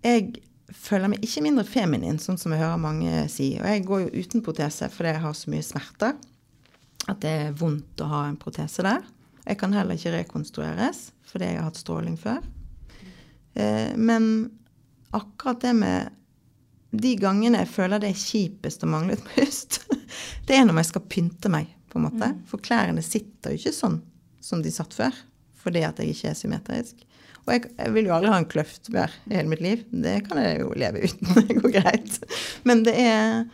Jeg 0.06 0.42
føler 0.76 1.12
meg 1.12 1.24
ikke 1.24 1.44
mindre 1.46 1.66
feminin, 1.68 2.20
sånn 2.22 2.40
som 2.40 2.54
jeg 2.54 2.62
hører 2.62 2.82
mange 2.82 3.24
si. 3.32 3.54
Og 3.62 3.68
jeg 3.70 3.86
går 3.88 4.04
jo 4.06 4.24
uten 4.24 4.44
protese 4.46 4.90
fordi 4.94 5.14
jeg 5.16 5.24
har 5.24 5.38
så 5.38 5.54
mye 5.54 5.66
smerter 5.66 6.18
at 7.08 7.22
det 7.24 7.32
er 7.32 7.56
vondt 7.56 8.04
å 8.04 8.10
ha 8.12 8.26
en 8.28 8.40
protese 8.40 8.84
der. 8.84 9.06
Jeg 9.48 9.60
kan 9.62 9.76
heller 9.76 9.96
ikke 9.96 10.16
rekonstrueres 10.18 11.08
fordi 11.28 11.52
jeg 11.52 11.60
har 11.60 11.70
hatt 11.70 11.80
stråling 11.80 12.18
før. 12.20 12.44
Eh, 13.56 13.96
men 13.96 14.50
akkurat 15.16 15.62
det 15.64 15.74
med 15.78 16.14
de 16.92 17.14
gangene 17.20 17.64
jeg 17.64 17.72
føler 17.72 18.02
det 18.02 18.12
er 18.14 18.20
kjipest 18.20 18.84
å 18.84 18.92
mangle 18.92 19.18
et 19.18 19.26
bryst, 19.28 19.82
det 20.48 20.56
er 20.56 20.68
når 20.68 20.82
jeg 20.82 20.92
skal 20.92 21.08
pynte 21.12 21.52
meg, 21.52 21.72
på 21.88 22.00
en 22.00 22.08
måte. 22.08 22.32
For 22.48 22.64
klærne 22.64 23.04
sitter 23.06 23.54
jo 23.54 23.62
ikke 23.62 23.76
sånn 23.76 24.02
som 24.44 24.64
de 24.64 24.72
satt 24.72 24.96
før, 24.96 25.16
fordi 25.60 25.84
at 25.88 26.00
jeg 26.00 26.16
ikke 26.16 26.32
er 26.32 26.40
symmetrisk. 26.40 27.07
Og 27.48 27.54
jeg, 27.56 27.70
jeg 27.78 27.94
vil 27.96 28.10
jo 28.10 28.16
aldri 28.18 28.32
ha 28.34 28.40
en 28.42 28.50
kløft 28.52 28.90
mer 28.92 29.14
i 29.30 29.38
hele 29.38 29.52
mitt 29.52 29.64
liv. 29.64 29.84
Det 29.92 30.18
kan 30.28 30.42
jeg 30.42 30.60
jo 30.62 30.74
leve 30.76 31.06
uten. 31.08 31.30
Det 31.48 31.60
går 31.62 31.76
greit. 31.78 32.18
Men 32.68 32.84
det 32.84 32.96
er, 33.00 33.46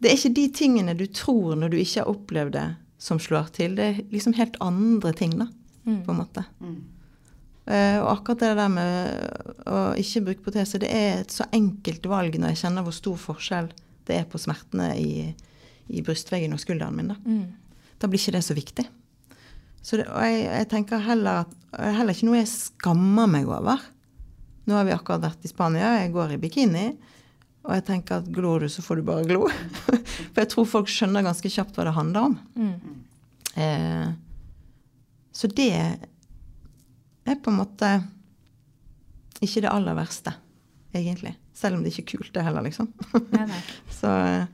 det 0.00 0.08
er 0.08 0.16
ikke 0.16 0.36
de 0.38 0.46
tingene 0.56 0.96
du 0.96 1.04
tror 1.12 1.58
når 1.60 1.74
du 1.74 1.76
ikke 1.80 2.00
har 2.00 2.08
opplevd 2.12 2.54
det, 2.56 2.68
som 3.00 3.20
slår 3.20 3.52
til. 3.56 3.76
Det 3.76 3.90
er 3.90 4.00
liksom 4.12 4.36
helt 4.40 4.56
andre 4.64 5.12
ting, 5.16 5.36
da, 5.36 5.50
på 5.84 6.14
en 6.14 6.20
måte. 6.22 6.46
Mm. 6.64 6.80
Eh, 7.70 7.98
og 8.00 8.08
akkurat 8.16 8.40
det 8.42 8.54
der 8.58 8.72
med 8.72 9.68
å 9.68 9.82
ikke 10.00 10.24
bruke 10.26 10.46
protese, 10.48 10.80
det 10.80 10.88
er 10.88 11.20
et 11.20 11.34
så 11.34 11.44
enkelt 11.54 12.08
valg 12.08 12.40
når 12.40 12.54
jeg 12.54 12.62
kjenner 12.64 12.86
hvor 12.86 12.96
stor 12.96 13.20
forskjell 13.20 13.68
det 14.08 14.16
er 14.16 14.24
på 14.26 14.40
smertene 14.40 14.94
i, 14.98 15.12
i 15.92 16.02
brystveggen 16.04 16.56
og 16.56 16.62
skulderen 16.62 16.96
min. 16.96 17.12
Da. 17.12 17.20
da 18.00 18.10
blir 18.10 18.22
ikke 18.22 18.38
det 18.38 18.46
så 18.48 18.56
viktig. 18.56 18.86
Så 19.82 20.00
det, 20.00 20.06
og 20.12 20.24
jeg, 20.26 20.44
jeg 20.44 20.68
tenker 20.70 21.02
heller 21.04 21.44
at 21.44 21.56
er 21.78 21.94
heller 21.94 22.16
ikke 22.16 22.26
noe 22.28 22.40
jeg 22.40 22.50
skammer 22.50 23.30
meg 23.30 23.48
over. 23.48 23.82
Nå 24.66 24.76
har 24.76 24.86
vi 24.86 24.94
akkurat 24.94 25.22
vært 25.22 25.46
i 25.46 25.50
Spania, 25.50 25.96
jeg 26.00 26.12
går 26.14 26.34
i 26.34 26.40
bikini. 26.42 26.86
Og 27.66 27.74
jeg 27.76 27.84
tenker 27.90 28.20
at 28.20 28.28
glor 28.32 28.64
du, 28.64 28.68
så 28.72 28.82
får 28.84 29.00
du 29.00 29.06
bare 29.06 29.26
glo. 29.28 29.44
For 30.32 30.40
jeg 30.40 30.50
tror 30.52 30.68
folk 30.68 30.90
skjønner 30.90 31.26
ganske 31.26 31.50
kjapt 31.52 31.76
hva 31.76 31.86
det 31.88 31.96
handler 31.96 32.30
om. 32.30 32.36
Mm. 32.56 33.02
Eh, 33.60 34.06
så 35.36 35.50
det 35.52 35.72
er 35.74 37.36
på 37.40 37.52
en 37.52 37.60
måte 37.60 37.90
ikke 39.40 39.62
det 39.64 39.70
aller 39.72 39.96
verste, 39.96 40.32
egentlig. 40.96 41.34
Selv 41.56 41.76
om 41.76 41.84
det 41.84 41.92
ikke 41.92 42.06
er 42.06 42.10
kult, 42.14 42.32
det 42.34 42.44
heller, 42.44 42.64
liksom. 42.64 42.88
Nei, 43.32 43.44
nei. 43.48 43.60
Så 44.00 44.10
eh, 44.10 44.48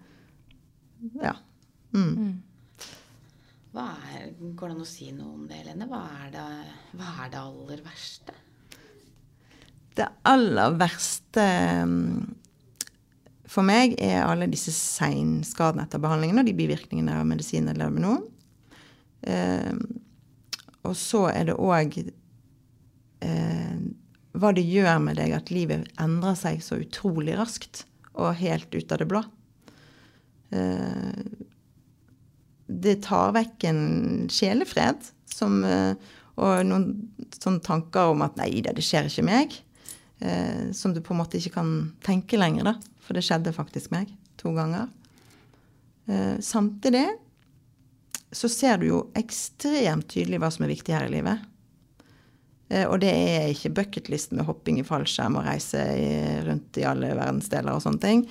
ja. 1.22 1.36
Mm. 1.94 2.10
Mm. 2.10 2.34
Er, 3.76 4.30
går 4.56 4.70
det 4.70 4.74
an 4.76 4.84
å 4.84 4.88
si 4.88 5.10
noe 5.12 5.34
om 5.34 5.44
det, 5.48 5.60
Helene? 5.60 5.88
Hva 5.90 6.00
er 6.24 6.32
det, 6.32 6.44
hva 6.96 7.12
er 7.24 7.32
det 7.32 7.42
aller 7.42 7.82
verste? 7.84 8.36
Det 9.96 10.06
aller 10.28 10.76
verste 10.80 11.44
mm, 11.88 12.24
for 13.48 13.64
meg 13.66 13.94
er 14.02 14.24
alle 14.24 14.48
disse 14.50 14.72
seinskadene 14.74 15.86
etter 15.86 16.02
behandlingen 16.02 16.42
og 16.42 16.48
de 16.48 16.56
bivirkningene 16.56 17.20
av 17.20 17.28
medisin 17.28 17.68
eller 17.68 17.86
lever 17.86 17.94
med 17.96 18.04
nå. 18.04 18.14
Eh, 19.26 19.74
og 20.86 20.96
så 20.98 21.26
er 21.30 21.48
det 21.48 21.56
òg 21.56 21.96
eh, 23.24 23.78
hva 24.36 24.52
det 24.56 24.66
gjør 24.66 25.00
med 25.02 25.16
deg 25.20 25.32
at 25.36 25.52
livet 25.54 25.86
endrer 26.02 26.36
seg 26.38 26.60
så 26.64 26.80
utrolig 26.82 27.36
raskt 27.38 27.86
og 28.16 28.36
helt 28.40 28.72
ut 28.74 28.92
av 28.92 29.00
det 29.00 29.08
blå. 29.10 29.22
Det 32.86 33.00
tar 33.06 33.34
vekk 33.34 33.66
en 33.66 33.84
sjelefred 34.30 35.08
som, 35.26 35.58
eh, 35.64 35.94
og 36.36 36.66
noen 36.68 36.90
sånne 37.34 37.64
tanker 37.64 38.12
om 38.12 38.22
at 38.26 38.36
nei 38.38 38.60
da, 38.62 38.74
det 38.76 38.84
skjer 38.84 39.08
ikke 39.10 39.26
meg. 39.26 39.56
Eh, 40.20 40.70
som 40.76 40.94
du 40.94 41.02
på 41.04 41.14
en 41.14 41.20
måte 41.20 41.40
ikke 41.40 41.56
kan 41.58 41.72
tenke 42.06 42.38
lenger, 42.38 42.70
da. 42.70 42.76
For 43.04 43.16
det 43.16 43.24
skjedde 43.26 43.54
faktisk 43.56 43.92
meg 43.94 44.12
to 44.40 44.54
ganger. 44.56 44.88
Eh, 46.06 46.38
samtidig 46.44 47.08
så 48.36 48.50
ser 48.52 48.80
du 48.80 48.88
jo 48.90 49.02
ekstremt 49.18 50.08
tydelig 50.12 50.40
hva 50.42 50.50
som 50.52 50.66
er 50.66 50.74
viktig 50.74 50.94
her 50.94 51.06
i 51.08 51.14
livet. 51.14 51.52
Og 52.90 52.96
det 52.98 53.12
er 53.14 53.44
ikke 53.52 53.70
bucketlist 53.76 54.32
med 54.34 54.42
hopping 54.48 54.80
i 54.80 54.84
fallskjerm 54.84 55.36
og 55.38 55.44
reise 55.46 55.78
rundt 56.42 56.74
i 56.80 56.82
alle 56.82 57.12
verdensdeler 57.14 57.70
og 57.70 57.84
sånne 57.84 58.02
ting. 58.02 58.24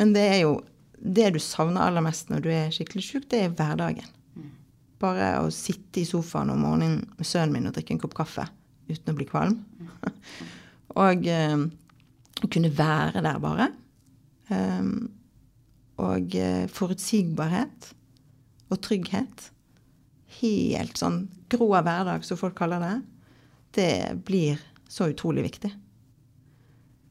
Men 0.00 0.14
det 0.16 0.22
er 0.30 0.38
jo 0.46 0.54
det 0.98 1.30
du 1.34 1.40
savner 1.42 1.86
aller 1.86 2.04
mest 2.04 2.30
når 2.32 2.44
du 2.44 2.50
er 2.52 2.74
skikkelig 2.74 3.04
sjuk, 3.04 3.26
det 3.32 3.42
er 3.44 3.56
hverdagen. 3.56 4.12
Bare 5.02 5.34
å 5.42 5.50
sitte 5.52 6.00
i 6.00 6.08
sofaen 6.08 6.50
om 6.54 6.62
morgenen 6.64 7.02
med 7.18 7.28
sønnen 7.28 7.52
min 7.58 7.68
og 7.68 7.74
drikke 7.76 7.96
en 7.96 8.00
kopp 8.00 8.16
kaffe 8.16 8.46
uten 8.88 9.12
å 9.12 9.16
bli 9.18 9.26
kvalm. 9.28 9.58
og 11.04 11.26
eh, 11.28 11.66
kunne 12.46 12.72
være 12.78 13.22
der 13.26 13.42
bare. 13.42 13.68
Um, 14.48 15.10
og 16.00 16.36
eh, 16.38 16.64
forutsigbarhet 16.72 17.90
og 18.70 18.80
trygghet. 18.84 19.50
Helt 20.40 21.00
sånn 21.00 21.26
grå 21.52 21.70
hverdag, 21.74 22.24
som 22.26 22.40
folk 22.40 22.56
kaller 22.58 22.82
det. 22.82 22.94
Det 23.76 23.92
blir 24.26 24.60
så 24.88 25.10
utrolig 25.12 25.44
viktig. 25.46 25.72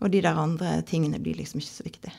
Og 0.03 0.11
de 0.13 0.21
der 0.25 0.37
andre 0.37 0.79
tingene 0.87 1.21
blir 1.23 1.37
liksom 1.39 1.61
ikke 1.61 1.73
så 1.73 1.85
viktige. 1.85 2.15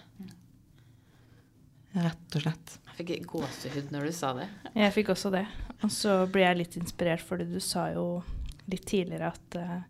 Rett 1.97 2.37
og 2.37 2.43
slett. 2.45 2.75
Jeg 2.97 3.07
fikk 3.07 3.27
gåsehud 3.33 3.91
når 3.93 4.09
du 4.09 4.13
sa 4.17 4.33
det. 4.37 4.47
Jeg 4.77 4.93
fikk 4.95 5.11
også 5.15 5.31
det. 5.33 5.45
Og 5.85 5.91
så 5.93 6.17
ble 6.33 6.43
jeg 6.47 6.59
litt 6.63 6.77
inspirert, 6.81 7.23
fordi 7.25 7.47
du 7.51 7.59
sa 7.61 7.89
jo 7.93 8.07
litt 8.69 8.85
tidligere 8.89 9.31
at, 9.33 9.57
eh, 9.61 9.83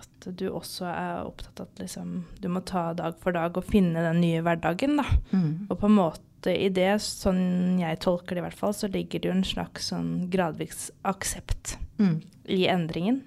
at 0.00 0.28
du 0.36 0.46
også 0.50 0.86
er 0.90 1.24
opptatt 1.28 1.60
av 1.60 1.68
at 1.70 1.82
liksom, 1.84 2.14
du 2.40 2.48
må 2.52 2.60
ta 2.66 2.92
dag 2.96 3.16
for 3.22 3.36
dag 3.36 3.56
og 3.60 3.64
finne 3.68 4.02
den 4.04 4.20
nye 4.24 4.40
hverdagen. 4.44 4.96
da. 5.00 5.04
Mm. 5.32 5.66
Og 5.70 5.78
på 5.80 5.86
en 5.90 5.96
måte 5.98 6.52
i 6.52 6.68
det, 6.68 6.90
sånn 7.00 7.78
jeg 7.80 8.00
tolker 8.04 8.34
det 8.36 8.42
i 8.42 8.46
hvert 8.48 8.58
fall, 8.58 8.74
så 8.76 8.90
ligger 8.92 9.20
det 9.22 9.28
jo 9.30 9.36
en 9.36 9.44
slags 9.48 9.90
sånn 9.92 10.10
gradvis 10.32 10.90
aksept 11.08 11.76
Mm. 11.98 12.22
i 12.50 12.64
endringen. 12.66 13.22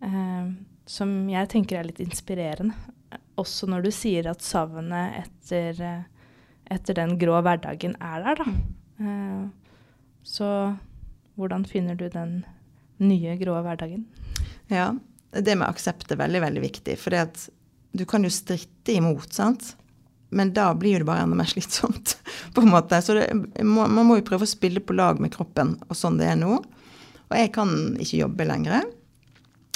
Eh, 0.00 0.52
som 0.86 1.10
jeg 1.28 1.48
tenker 1.50 1.80
er 1.80 1.84
litt 1.88 1.98
inspirerende. 2.00 2.74
Også 3.36 3.66
når 3.68 3.82
du 3.82 3.90
sier 3.90 4.28
at 4.30 4.40
savnet 4.40 5.24
etter, 5.24 5.80
eh, 5.82 6.02
etter 6.72 6.98
den 6.98 7.16
grå 7.20 7.40
hverdagen 7.44 7.96
er 8.00 8.24
der, 8.24 8.42
da. 8.42 8.52
Eh, 9.04 9.44
så 10.26 10.50
hvordan 11.38 11.64
finner 11.68 11.98
du 11.98 12.08
den 12.12 12.42
nye 12.98 13.36
grå 13.40 13.56
hverdagen? 13.64 14.04
Ja, 14.72 14.90
det 15.32 15.56
med 15.56 15.68
aksept 15.68 16.10
er 16.12 16.20
veldig, 16.20 16.42
veldig 16.44 16.64
viktig. 16.64 16.96
For 17.00 17.14
du 17.92 18.04
kan 18.08 18.26
jo 18.26 18.32
stritte 18.32 18.96
imot, 18.96 19.30
sant. 19.32 19.74
Men 20.34 20.52
da 20.52 20.74
blir 20.76 21.00
det 21.00 21.08
bare 21.08 21.24
enda 21.24 21.38
mer 21.38 21.48
slitsomt, 21.48 22.18
på 22.54 22.64
en 22.64 22.72
måte. 22.74 23.00
Så 23.02 23.16
det, 23.16 23.30
man 23.64 24.04
må 24.04 24.18
jo 24.18 24.26
prøve 24.28 24.44
å 24.44 24.50
spille 24.50 24.82
på 24.84 24.96
lag 24.96 25.22
med 25.22 25.32
kroppen, 25.34 25.76
og 25.88 25.96
sånn 25.96 26.18
det 26.20 26.32
er 26.32 26.40
nå. 26.40 26.58
Og 27.28 27.36
jeg 27.36 27.52
kan 27.54 27.72
ikke 28.00 28.22
jobbe 28.24 28.48
lenger. 28.48 28.84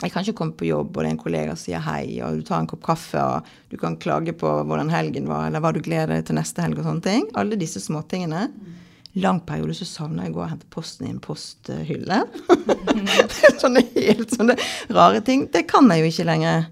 Jeg 0.03 0.11
kan 0.11 0.25
ikke 0.25 0.35
komme 0.41 0.57
på 0.59 0.67
jobb, 0.67 0.97
og 0.97 1.05
det 1.05 1.09
er 1.09 1.15
en 1.15 1.21
kollega 1.21 1.55
som 1.55 1.62
sier 1.62 1.83
hei, 1.85 2.19
og 2.27 2.41
du 2.41 2.47
tar 2.47 2.62
en 2.62 2.69
kopp 2.71 2.83
kaffe, 2.88 3.23
og 3.23 3.47
du 3.71 3.77
kan 3.79 3.95
klage 4.03 4.35
på 4.35 4.51
hvordan 4.67 4.91
helgen 4.91 5.29
var, 5.31 5.47
eller 5.47 5.62
hva 5.62 5.71
du 5.75 5.79
gleder 5.85 6.17
deg 6.17 6.25
til 6.27 6.38
neste 6.41 6.65
helg, 6.65 6.81
og 6.81 6.88
sånne 6.88 7.05
ting. 7.07 7.29
Alle 7.38 7.59
disse 7.61 7.83
småtingene. 7.85 8.49
Lang 9.23 9.43
periode 9.47 9.77
så 9.77 9.87
savner 9.87 10.25
jeg 10.27 10.33
å 10.33 10.37
gå 10.38 10.43
og 10.43 10.51
hente 10.55 10.69
posten 10.73 11.07
i 11.07 11.12
en 11.12 11.21
posthylle. 11.23 12.23
sånne 13.62 13.83
helt 13.95 14.33
sånne 14.33 14.57
rare 14.97 15.21
ting. 15.27 15.47
Det 15.53 15.67
kan 15.71 15.91
jeg 15.93 16.03
jo 16.03 16.11
ikke 16.15 16.27
lenger. 16.31 16.67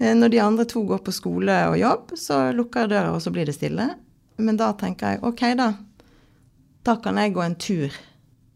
Eh, 0.00 0.14
Når 0.16 0.32
de 0.32 0.40
andre 0.42 0.66
to 0.70 0.82
går 0.88 1.04
på 1.04 1.14
skole 1.14 1.58
og 1.68 1.78
jobb, 1.78 2.16
så 2.18 2.40
lukker 2.56 2.86
jeg 2.86 2.94
døra, 2.96 3.12
og 3.14 3.22
så 3.22 3.30
blir 3.34 3.46
det 3.46 3.54
stille. 3.58 3.90
Men 4.40 4.58
da 4.58 4.72
tenker 4.80 5.14
jeg 5.14 5.22
OK, 5.28 5.44
da. 5.60 5.70
Da 6.84 6.96
kan 7.04 7.20
jeg 7.20 7.36
gå 7.36 7.44
en 7.44 7.54
tur 7.60 7.94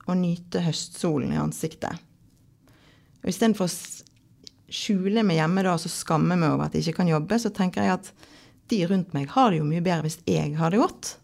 og 0.09 0.16
nyte 0.18 0.64
høstsolen 0.64 1.37
i 1.37 1.40
ansiktet. 1.40 2.00
Og 3.22 3.31
Istedenfor 3.31 3.68
å 3.68 3.72
skjuler 4.68 5.24
meg 5.26 5.40
hjemme 5.40 5.64
da, 5.64 5.74
og 5.74 5.83
så 5.83 5.90
skammer 5.92 6.38
meg 6.38 6.52
over 6.52 6.68
at 6.68 6.76
jeg 6.76 6.87
ikke 6.87 7.02
kan 7.02 7.12
jobbe, 7.12 7.38
så 7.40 7.52
tenker 7.54 7.87
jeg 7.87 7.96
at 7.96 8.12
de 8.68 8.83
rundt 8.90 9.14
meg 9.16 9.31
har 9.33 9.50
det 9.50 9.62
jo 9.62 9.68
mye 9.68 9.85
bedre 9.85 10.04
hvis 10.04 10.20
jeg 10.28 10.52
har 10.59 10.72
det 10.74 10.83
godt. 10.83 11.14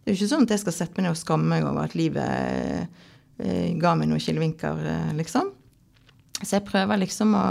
Det 0.00 0.08
er 0.08 0.14
jo 0.14 0.18
ikke 0.18 0.30
sånn 0.32 0.46
at 0.46 0.54
jeg 0.54 0.62
skal 0.62 0.76
sette 0.76 0.96
meg 0.96 1.06
ned 1.06 1.14
og 1.14 1.20
skamme 1.20 1.50
meg 1.50 1.66
over 1.68 1.84
at 1.84 1.96
livet 1.98 2.86
eh, 3.44 3.72
ga 3.80 3.94
meg 3.98 4.08
noen 4.08 4.22
kilevinker, 4.22 4.80
eh, 4.94 5.12
liksom. 5.18 5.52
Så 6.40 6.54
jeg 6.56 6.64
prøver 6.68 7.02
liksom 7.02 7.34
å, 7.36 7.46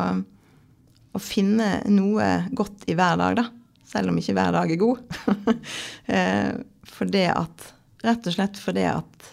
å 1.13 1.21
finne 1.21 1.75
noe 1.93 2.29
godt 2.57 2.87
i 2.89 2.97
hver 2.97 3.19
dag, 3.21 3.37
da. 3.43 3.45
Selv 3.89 4.11
om 4.11 4.17
ikke 4.21 4.33
hver 4.37 4.53
dag 4.53 4.71
er 4.73 4.81
god. 4.81 5.19
eh, 6.15 6.55
for 6.89 7.09
det 7.09 7.27
at 7.33 7.73
Rett 7.99 8.27
og 8.29 8.31
slett 8.31 8.55
fordi 8.55 8.85
at 8.87 9.25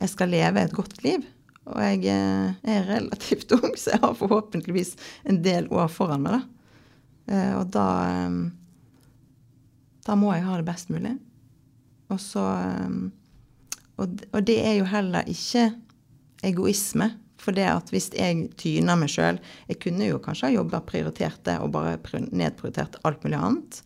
jeg 0.00 0.08
skal 0.08 0.30
leve 0.32 0.62
et 0.62 0.72
godt 0.72 1.02
liv. 1.04 1.24
Og 1.70 1.80
jeg 1.80 2.04
eh, 2.12 2.56
er 2.74 2.88
relativt 2.90 3.52
ung, 3.56 3.72
så 3.76 3.94
jeg 3.94 4.02
har 4.02 4.16
forhåpentligvis 4.18 4.94
en 5.30 5.40
del 5.44 5.68
år 5.72 5.88
foran 5.92 6.24
meg. 6.26 6.36
Da. 6.36 6.70
Eh, 7.32 7.52
og 7.58 7.72
da 7.72 7.88
eh, 8.12 8.38
Da 10.04 10.16
må 10.20 10.34
jeg 10.34 10.44
ha 10.44 10.58
det 10.60 10.68
best 10.68 10.90
mulig. 10.92 11.16
Og 12.12 12.20
så 12.20 12.44
og 13.94 14.40
det 14.42 14.56
er 14.58 14.72
jo 14.80 14.88
heller 14.90 15.28
ikke 15.30 15.68
egoisme. 16.44 17.12
For 17.38 17.54
det 17.54 17.66
at 17.68 17.90
hvis 17.92 18.08
jeg 18.16 18.46
tyner 18.56 18.96
meg 18.96 19.10
sjøl 19.12 19.36
Jeg 19.68 19.76
kunne 19.82 20.06
jo 20.06 20.20
kanskje 20.22 20.48
ha 20.48 20.54
jobba 20.54 20.80
prioritert 20.86 21.42
det 21.44 21.58
og 21.60 21.74
bare 21.74 21.98
nedprioritert 22.32 22.96
alt 23.04 23.24
mulig 23.24 23.38
annet. 23.38 23.80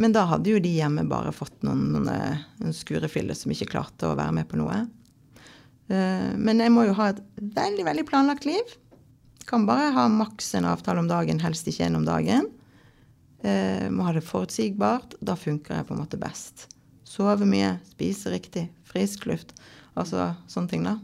Men 0.00 0.12
da 0.12 0.26
hadde 0.28 0.50
jo 0.50 0.60
de 0.60 0.72
hjemme 0.76 1.06
bare 1.08 1.32
fått 1.32 1.62
noen, 1.64 1.86
noen, 1.94 2.10
noen 2.60 2.76
skurefiller 2.76 3.36
som 3.36 3.52
ikke 3.52 3.70
klarte 3.72 4.10
å 4.10 4.16
være 4.18 4.34
med 4.40 4.48
på 4.50 4.58
noe. 4.60 4.82
Uh, 5.86 6.34
men 6.34 6.62
jeg 6.62 6.72
må 6.74 6.86
jo 6.88 6.96
ha 6.98 7.12
et 7.12 7.22
veldig, 7.38 7.84
veldig 7.86 8.04
planlagt 8.08 8.46
liv. 8.48 8.76
Kan 9.46 9.66
bare 9.68 9.92
ha 9.94 10.06
maks 10.10 10.54
en 10.58 10.66
avtale 10.66 11.02
om 11.02 11.10
dagen, 11.10 11.42
helst 11.42 11.68
ikke 11.70 11.86
en 11.86 12.00
om 12.00 12.06
dagen. 12.06 12.48
Uh, 13.44 13.86
må 13.94 14.08
ha 14.08 14.14
det 14.16 14.24
forutsigbart. 14.26 15.14
Da 15.22 15.36
funker 15.38 15.78
jeg 15.78 15.88
på 15.88 15.94
en 15.94 16.02
måte 16.02 16.20
best. 16.20 16.66
Sove 17.06 17.46
mye, 17.48 17.76
spise 17.92 18.32
riktig, 18.34 18.66
frisk 18.88 19.28
luft. 19.30 19.54
Altså 19.96 20.32
sånne 20.50 20.72
ting, 20.72 20.88
da. 20.88 20.98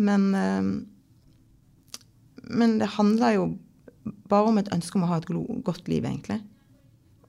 Men, 0.00 0.30
uh, 0.32 2.02
men 2.48 2.78
det 2.80 2.94
handler 2.96 3.38
jo 3.38 3.46
bare 4.28 4.50
om 4.50 4.58
et 4.60 4.72
ønske 4.74 4.98
om 4.98 5.06
å 5.06 5.12
ha 5.12 5.20
et 5.20 5.28
godt 5.64 5.88
liv, 5.88 6.04
egentlig. 6.04 6.40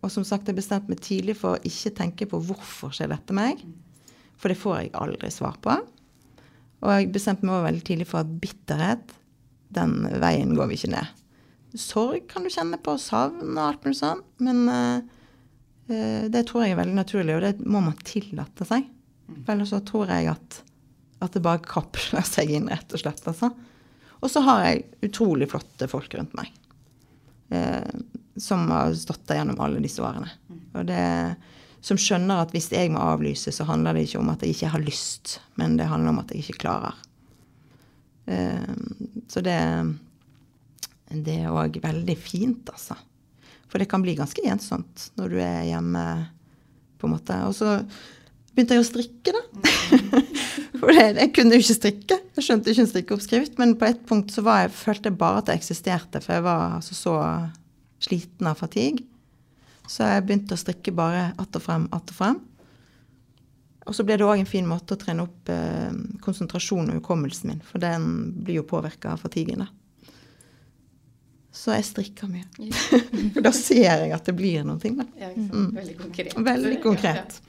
Og 0.05 0.11
som 0.13 0.25
sagt, 0.27 0.47
jeg 0.47 0.57
bestemte 0.59 0.91
meg 0.91 1.01
tidlig 1.01 1.37
for 1.39 1.55
å 1.55 1.65
ikke 1.65 1.93
tenke 1.97 2.27
på 2.29 2.39
hvorfor 2.45 2.93
skjer 2.93 3.09
dette 3.09 3.35
meg. 3.35 3.61
For 4.37 4.51
det 4.51 4.59
får 4.59 4.75
jeg 4.77 4.95
aldri 5.01 5.31
svar 5.33 5.57
på. 5.63 5.77
Og 6.83 6.91
jeg 6.91 7.11
bestemte 7.15 7.47
meg 7.47 7.65
veldig 7.65 7.85
tidlig 7.87 8.07
for 8.09 8.23
at 8.23 8.33
bitterhet, 8.41 9.13
den 9.75 10.03
veien 10.21 10.53
går 10.57 10.69
vi 10.69 10.79
ikke 10.79 10.93
ned. 10.93 11.21
Sorg 11.75 12.27
kan 12.31 12.45
du 12.45 12.51
kjenne 12.51 12.79
på, 12.79 12.95
savn 13.01 13.55
og 13.57 13.63
alt 13.65 13.85
mulig 13.85 13.99
sånn. 13.99 14.21
Men 14.43 14.61
uh, 14.71 16.27
det 16.31 16.45
tror 16.47 16.65
jeg 16.65 16.75
er 16.75 16.81
veldig 16.81 16.97
naturlig, 16.97 17.35
og 17.35 17.43
det 17.45 17.55
må 17.67 17.81
man 17.83 17.97
tillate 18.07 18.67
seg. 18.67 18.87
For 19.41 19.55
ellers 19.55 19.73
så 19.73 19.81
tror 19.85 20.11
jeg 20.13 20.29
at, 20.31 20.59
at 21.25 21.35
det 21.35 21.43
bare 21.45 21.63
kapsler 21.65 22.25
seg 22.27 22.53
inn, 22.55 22.69
rett 22.71 22.95
og 22.95 23.01
slett. 23.01 23.23
Altså. 23.27 23.51
Og 24.21 24.31
så 24.31 24.43
har 24.45 24.63
jeg 24.67 24.85
utrolig 25.09 25.49
flotte 25.51 25.89
folk 25.91 26.15
rundt 26.17 26.35
meg. 26.37 26.53
Uh, 27.53 27.83
som 28.41 28.67
har 28.71 28.95
stått 28.97 29.23
der 29.29 29.39
gjennom 29.39 29.59
alle 29.63 29.83
disse 29.83 30.03
årene. 30.03 30.31
Og 30.75 30.87
det, 30.89 31.01
som 31.85 31.99
skjønner 32.01 32.41
at 32.41 32.53
hvis 32.55 32.71
jeg 32.73 32.89
må 32.93 33.01
avlyse, 33.03 33.53
så 33.53 33.67
handler 33.69 33.93
det 33.93 34.07
ikke 34.07 34.21
om 34.23 34.31
at 34.33 34.41
jeg 34.41 34.55
ikke 34.55 34.71
har 34.73 34.85
lyst, 34.85 35.39
men 35.59 35.77
det 35.77 35.89
handler 35.91 36.15
om 36.15 36.21
at 36.23 36.33
jeg 36.33 36.41
ikke 36.41 36.63
klarer. 36.65 36.97
Uh, 38.25 38.73
så 39.29 39.43
det, 39.45 39.57
det 41.13 41.35
er 41.43 41.53
òg 41.53 41.77
veldig 41.83 42.17
fint, 42.17 42.71
altså. 42.73 42.97
For 43.69 43.81
det 43.81 43.89
kan 43.91 44.01
bli 44.01 44.15
ganske 44.17 44.41
ensomt 44.49 45.09
når 45.19 45.33
du 45.33 45.39
er 45.43 45.65
hjemme, 45.69 46.05
på 46.97 47.09
en 47.09 47.13
måte. 47.17 47.37
Og 47.45 47.53
så 47.57 47.77
begynte 48.55 48.77
jeg 48.77 48.85
å 48.85 48.87
strikke, 48.87 49.33
da. 49.35 49.41
For 50.79 50.91
det, 50.91 51.05
jeg 51.19 51.31
kunne 51.35 51.55
jo 51.55 51.63
ikke 51.63 51.77
strikke. 51.77 52.17
Jeg 52.37 52.45
skjønte 52.45 52.71
ikke 52.71 52.83
en 52.83 52.89
strikkeoppskrift. 52.91 53.57
Men 53.61 53.75
på 53.79 53.87
et 53.89 54.01
punkt 54.07 54.33
så 54.33 54.43
jeg, 54.45 54.71
følte 54.75 55.11
jeg 55.11 55.19
bare 55.19 55.41
at 55.41 55.49
det 55.49 55.57
eksisterte, 55.59 56.21
for 56.23 56.37
jeg 56.37 56.45
var 56.45 56.77
altså 56.77 56.97
så 56.97 57.15
sliten 58.03 58.49
av 58.49 58.59
fatigue. 58.59 59.05
Så 59.87 60.07
jeg 60.09 60.25
begynte 60.25 60.55
å 60.55 60.59
strikke 60.59 60.91
bare 60.95 61.31
att 61.37 61.55
og 61.55 61.61
frem, 61.61 61.87
att 61.91 62.09
og 62.09 62.15
frem. 62.15 62.39
Og 63.85 63.93
så 63.93 64.03
ble 64.05 64.17
det 64.17 64.25
òg 64.25 64.39
en 64.41 64.49
fin 64.49 64.65
måte 64.65 64.95
å 64.95 64.99
trene 64.99 65.25
opp 65.27 65.49
eh, 65.53 65.93
konsentrasjonen 66.25 66.89
og 66.95 67.03
hukommelsen 67.03 67.51
min, 67.51 67.61
for 67.61 67.81
den 67.83 68.07
blir 68.41 68.61
jo 68.61 68.65
påvirka 68.65 69.13
av 69.13 69.21
fatiguen. 69.21 69.61
da. 69.61 69.67
Så 71.55 71.71
jeg 71.71 71.85
strikker 71.87 72.27
mye. 72.27 72.45
for 73.35 73.45
da 73.45 73.51
ser 73.55 73.85
jeg 73.85 74.11
at 74.15 74.25
det 74.27 74.35
blir 74.35 74.65
noe. 74.67 74.81
Da. 74.81 75.05
Ja, 75.21 75.29
mm. 75.31 75.69
Veldig 75.77 75.97
konkret. 76.01 76.33
Veldig 76.49 76.79
konkret. 76.83 77.39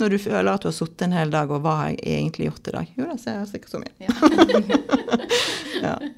Når 0.00 0.14
du 0.14 0.18
føler 0.18 0.48
at 0.50 0.64
du 0.64 0.70
har 0.70 0.74
sittet 0.74 1.04
en 1.06 1.14
hel 1.14 1.30
dag, 1.30 1.52
og 1.52 1.60
hva 1.62 1.76
har 1.82 1.92
jeg 1.92 2.00
egentlig 2.16 2.48
gjort 2.48 2.72
i 2.72 2.74
dag? 2.78 2.94
Jo 2.96 3.06
da, 3.10 3.18
så 3.20 3.34
jeg 3.34 3.42
har 3.42 3.50
strikket 3.50 3.70
så 3.70 3.82
mye. 3.82 3.92
ja. 5.84 5.94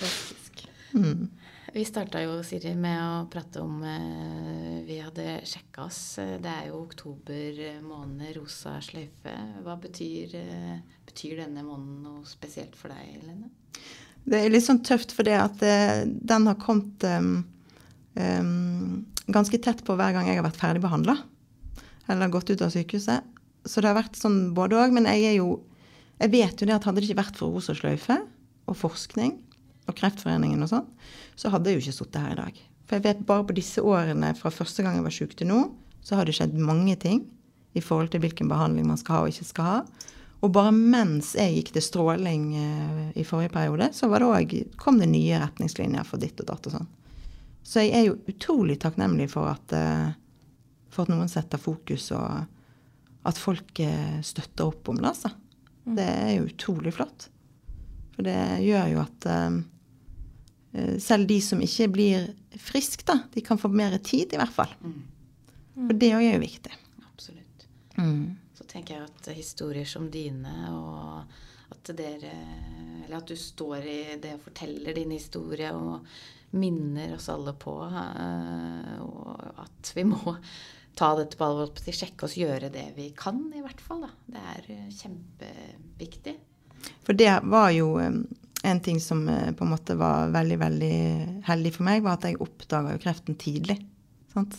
Fantastisk. 0.00 0.64
mm. 0.96 1.28
Vi 1.72 1.84
starta 1.84 2.20
jo, 2.22 2.38
Siri, 2.46 2.72
med 2.78 2.96
å 2.96 3.26
prate 3.28 3.60
om 3.60 3.82
eh, 3.84 4.78
Vi 4.86 4.96
hadde 5.02 5.40
sjekka 5.44 5.84
oss. 5.84 6.00
Det 6.16 6.48
er 6.48 6.70
jo 6.70 6.80
oktober 6.80 7.58
måned, 7.84 8.30
rosa 8.38 8.78
sløyfe. 8.84 9.34
Hva 9.66 9.74
betyr, 9.80 10.32
eh, 10.38 10.78
betyr 11.08 11.42
denne 11.42 11.64
måneden 11.66 12.06
noe 12.06 12.24
spesielt 12.28 12.76
for 12.78 12.94
deg, 12.94 13.18
Lene? 13.26 13.50
Det 14.28 14.40
er 14.40 14.52
litt 14.52 14.64
sånn 14.64 14.80
tøft 14.84 15.12
fordi 15.16 15.34
at 15.36 15.60
eh, 15.64 16.06
den 16.06 16.48
har 16.48 16.56
kommet 16.60 17.04
um, 17.08 17.34
um, 18.16 19.04
ganske 19.28 19.60
tett 19.64 19.84
på 19.84 19.96
hver 19.96 20.16
gang 20.16 20.28
jeg 20.28 20.40
har 20.40 20.48
vært 20.48 20.60
ferdigbehandla. 20.60 21.18
Eller 22.08 22.32
gått 22.32 22.52
ut 22.52 22.64
av 22.64 22.72
sykehuset. 22.72 23.28
Så 23.68 23.82
det 23.84 23.90
har 23.90 23.98
vært 24.00 24.16
sånn 24.16 24.54
både 24.56 24.80
òg. 24.80 24.96
Men 24.96 25.08
jeg 25.10 25.34
er 25.34 25.40
jo 25.42 25.58
Jeg 26.18 26.32
vet 26.32 26.58
jo 26.58 26.66
det 26.66 26.74
at 26.74 26.82
hadde 26.82 26.98
det 26.98 27.06
ikke 27.06 27.20
vært 27.20 27.36
for 27.38 27.54
rosa 27.54 27.76
sløyfe 27.78 28.16
og 28.66 28.74
forskning, 28.74 29.36
og 29.88 29.96
Kreftforeningen 29.98 30.62
og 30.64 30.70
sånn, 30.72 30.88
så 31.38 31.52
hadde 31.52 31.70
jeg 31.70 31.78
jo 31.78 31.86
ikke 31.86 31.98
sittet 32.00 32.22
her 32.22 32.34
i 32.34 32.40
dag. 32.42 32.60
For 32.88 32.98
jeg 32.98 33.04
vet 33.04 33.26
bare 33.28 33.44
på 33.48 33.56
disse 33.56 33.82
årene 33.84 34.32
fra 34.38 34.52
første 34.52 34.84
gang 34.84 34.96
jeg 34.98 35.04
var 35.04 35.14
syk 35.14 35.34
til 35.38 35.50
nå, 35.50 35.58
så 36.04 36.16
har 36.16 36.28
det 36.28 36.36
skjedd 36.38 36.54
mange 36.56 36.96
ting 37.00 37.24
i 37.76 37.82
forhold 37.84 38.12
til 38.12 38.22
hvilken 38.24 38.48
behandling 38.48 38.86
man 38.88 39.00
skal 39.00 39.14
ha 39.18 39.24
og 39.26 39.34
ikke 39.34 39.48
skal 39.50 39.68
ha. 39.68 39.80
Og 40.38 40.52
bare 40.54 40.70
mens 40.72 41.32
jeg 41.36 41.56
gikk 41.56 41.72
til 41.74 41.84
stråling 41.84 42.44
eh, 42.56 43.00
i 43.18 43.26
forrige 43.26 43.52
periode, 43.54 43.90
så 43.92 44.08
det 44.12 44.22
også, 44.22 44.62
kom 44.78 45.00
det 45.02 45.10
nye 45.10 45.40
retningslinjer 45.42 46.06
for 46.06 46.22
ditt 46.22 46.38
og 46.40 46.48
datt 46.48 46.68
og 46.70 46.76
sånn. 46.76 46.88
Så 47.66 47.82
jeg 47.84 47.96
er 47.98 48.06
jo 48.06 48.20
utrolig 48.30 48.78
takknemlig 48.80 49.26
for 49.32 49.50
at, 49.50 49.74
eh, 49.76 50.12
for 50.94 51.04
at 51.04 51.12
noen 51.12 51.28
setter 51.28 51.60
fokus, 51.60 52.06
og 52.16 53.26
at 53.28 53.40
folk 53.40 53.82
eh, 53.82 54.20
støtter 54.24 54.70
opp 54.70 54.88
om 54.88 55.02
det, 55.02 55.10
altså. 55.10 55.34
Mm. 55.84 55.96
Det 55.98 56.06
er 56.14 56.32
jo 56.36 56.46
utrolig 56.46 56.94
flott. 56.94 57.28
For 58.14 58.24
det 58.26 58.38
gjør 58.64 58.94
jo 58.94 59.02
at 59.02 59.28
selv 61.02 61.28
de 61.30 61.38
som 61.44 61.62
ikke 61.64 61.88
blir 61.92 62.28
friske, 62.58 63.06
da, 63.08 63.20
de 63.34 63.44
kan 63.44 63.60
få 63.60 63.70
mer 63.72 63.96
tid, 64.04 64.32
i 64.32 64.40
hvert 64.40 64.54
fall. 64.54 64.72
Mm. 64.82 65.02
For 65.78 65.98
det 66.00 66.14
òg 66.16 66.24
er 66.24 66.36
jo 66.36 66.42
viktig. 66.42 66.78
Absolutt. 67.06 67.68
Mm. 67.98 68.24
Så 68.58 68.66
tenker 68.70 68.96
jeg 68.96 69.10
at 69.10 69.30
historier 69.36 69.88
som 69.88 70.08
dine, 70.10 70.56
og 70.74 71.22
at 71.68 71.92
dere 71.96 72.32
Eller 73.04 73.18
at 73.18 73.28
du 73.28 73.36
står 73.36 73.84
i 73.84 74.00
det 74.20 74.34
og 74.36 74.44
forteller 74.48 74.96
din 74.96 75.12
historie 75.12 75.68
og 75.72 76.06
minner 76.56 77.14
oss 77.14 77.28
alle 77.28 77.52
på 77.60 77.74
uh, 77.84 78.94
og 79.04 79.62
at 79.64 79.92
vi 79.96 80.04
må 80.08 80.34
ta 80.98 81.12
dette 81.18 81.38
på 81.38 81.46
alvor, 81.46 81.70
sjekke 81.78 82.26
oss, 82.26 82.36
gjøre 82.40 82.72
det 82.74 82.88
vi 82.96 83.10
kan, 83.16 83.38
i 83.54 83.62
hvert 83.62 83.80
fall. 83.80 84.02
Da. 84.02 84.10
Det 84.26 84.44
er 84.54 84.70
eh, 84.74 84.86
kjempeviktig. 84.98 86.34
For 87.06 87.14
det 87.18 87.30
var 87.46 87.70
jo 87.70 87.92
en 88.62 88.80
ting 88.80 89.00
som 89.00 89.28
eh, 89.28 89.52
på 89.52 89.64
en 89.64 89.70
måte 89.70 89.94
var 89.94 90.32
veldig 90.34 90.58
veldig 90.58 90.96
heldig 91.46 91.72
for 91.74 91.86
meg, 91.86 92.02
var 92.02 92.18
at 92.18 92.26
jeg 92.28 92.40
oppdaga 92.42 92.96
kreften 93.02 93.38
tidlig. 93.38 93.78
Sant? 94.32 94.56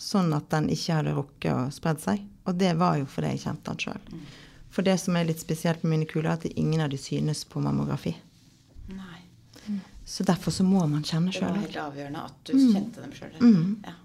Sånn 0.00 0.32
at 0.36 0.48
den 0.52 0.70
ikke 0.72 0.98
hadde 0.98 1.14
rukket 1.16 1.52
å 1.52 1.66
spredd 1.72 2.00
seg. 2.02 2.24
Og 2.46 2.56
det 2.60 2.74
var 2.80 2.98
jo 3.00 3.08
fordi 3.10 3.34
jeg 3.34 3.44
kjente 3.46 3.72
den 3.72 3.82
sjøl. 3.86 4.10
Mm. 4.12 4.26
For 4.76 4.86
det 4.86 4.96
som 5.00 5.16
er 5.16 5.28
litt 5.28 5.40
spesielt 5.40 5.84
med 5.84 5.94
mine 5.94 6.08
kuler, 6.08 6.30
er 6.30 6.40
at 6.40 6.58
ingen 6.58 6.82
av 6.84 6.90
de 6.92 6.98
synes 7.00 7.44
på 7.48 7.62
mammografi. 7.64 8.12
Nei. 8.92 9.22
Mm. 9.66 9.80
Så 10.04 10.26
derfor 10.26 10.54
så 10.54 10.66
må 10.66 10.84
man 10.86 11.04
kjenne 11.06 11.32
sjøl. 11.32 11.48
Det 11.48 11.54
var 11.54 11.64
helt 11.64 11.80
avgjørende 11.86 12.26
at 12.28 12.42
du 12.44 12.52
mm. 12.56 12.66
kjente 12.74 13.04
dem 13.06 13.16
sjøl. 13.16 13.38
Mm. 13.40 13.72
Ja. 13.86 13.96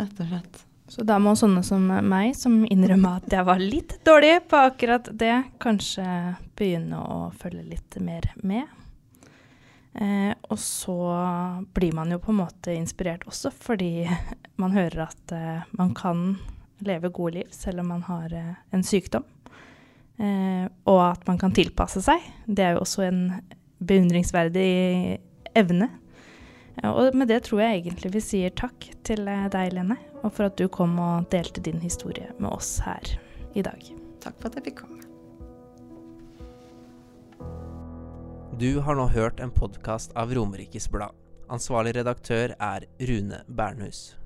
Rett 0.00 0.22
og 0.24 0.32
slett. 0.32 0.62
Så 0.92 1.06
da 1.08 1.16
må 1.22 1.32
sånne 1.38 1.62
som 1.64 1.86
meg, 1.88 2.34
som 2.36 2.66
innrømmer 2.68 3.22
at 3.22 3.32
jeg 3.32 3.48
var 3.48 3.60
litt 3.62 3.94
dårlig 4.04 4.34
på 4.44 4.58
akkurat 4.60 5.06
det, 5.16 5.38
kanskje 5.62 6.04
begynne 6.58 6.98
å 7.00 7.30
følge 7.40 7.64
litt 7.70 7.96
mer 8.04 8.26
med. 8.44 8.68
Eh, 9.94 10.34
og 10.52 10.60
så 10.60 10.96
blir 11.72 11.96
man 11.96 12.12
jo 12.12 12.20
på 12.20 12.34
en 12.34 12.42
måte 12.42 12.74
inspirert 12.76 13.24
også, 13.28 13.54
fordi 13.56 14.04
man 14.60 14.76
hører 14.76 15.06
at 15.06 15.32
eh, 15.32 15.64
man 15.80 15.94
kan 15.96 16.34
leve 16.84 17.08
gode 17.08 17.38
liv 17.38 17.56
selv 17.56 17.80
om 17.80 17.88
man 17.94 18.04
har 18.10 18.36
eh, 18.36 18.52
en 18.76 18.84
sykdom. 18.84 19.24
Eh, 20.20 20.68
og 20.92 21.02
at 21.06 21.24
man 21.24 21.40
kan 21.40 21.56
tilpasse 21.56 22.04
seg. 22.04 22.20
Det 22.44 22.68
er 22.68 22.76
jo 22.76 22.84
også 22.84 23.06
en 23.08 23.22
beundringsverdig 23.80 24.68
evne. 25.56 25.88
Og 26.82 27.14
med 27.14 27.28
det 27.28 27.42
tror 27.46 27.60
jeg 27.62 27.82
egentlig 27.82 28.12
vi 28.14 28.22
sier 28.24 28.54
takk 28.56 28.88
til 29.06 29.26
eh, 29.28 29.48
deg, 29.52 29.74
Lene, 29.76 29.98
og 30.22 30.32
for 30.32 30.48
at 30.48 30.56
du 30.58 30.66
kom 30.72 30.96
og 31.02 31.28
delte 31.32 31.62
din 31.64 31.82
historie 31.82 32.32
med 32.38 32.50
oss 32.50 32.78
her 32.86 33.12
i 33.54 33.64
dag. 33.64 33.84
Takk 34.24 34.38
for 34.40 34.48
at 34.48 34.58
jeg 34.58 34.70
fikk 34.70 34.82
komme. 34.82 35.02
Du 38.62 38.80
har 38.84 38.96
nå 38.96 39.08
hørt 39.10 39.40
en 39.42 39.50
podkast 39.52 40.12
av 40.18 40.32
Romerikes 40.32 40.88
Blad. 40.92 41.16
Ansvarlig 41.52 41.96
redaktør 41.98 42.54
er 42.56 42.86
Rune 43.02 43.42
Bernhus. 43.48 44.21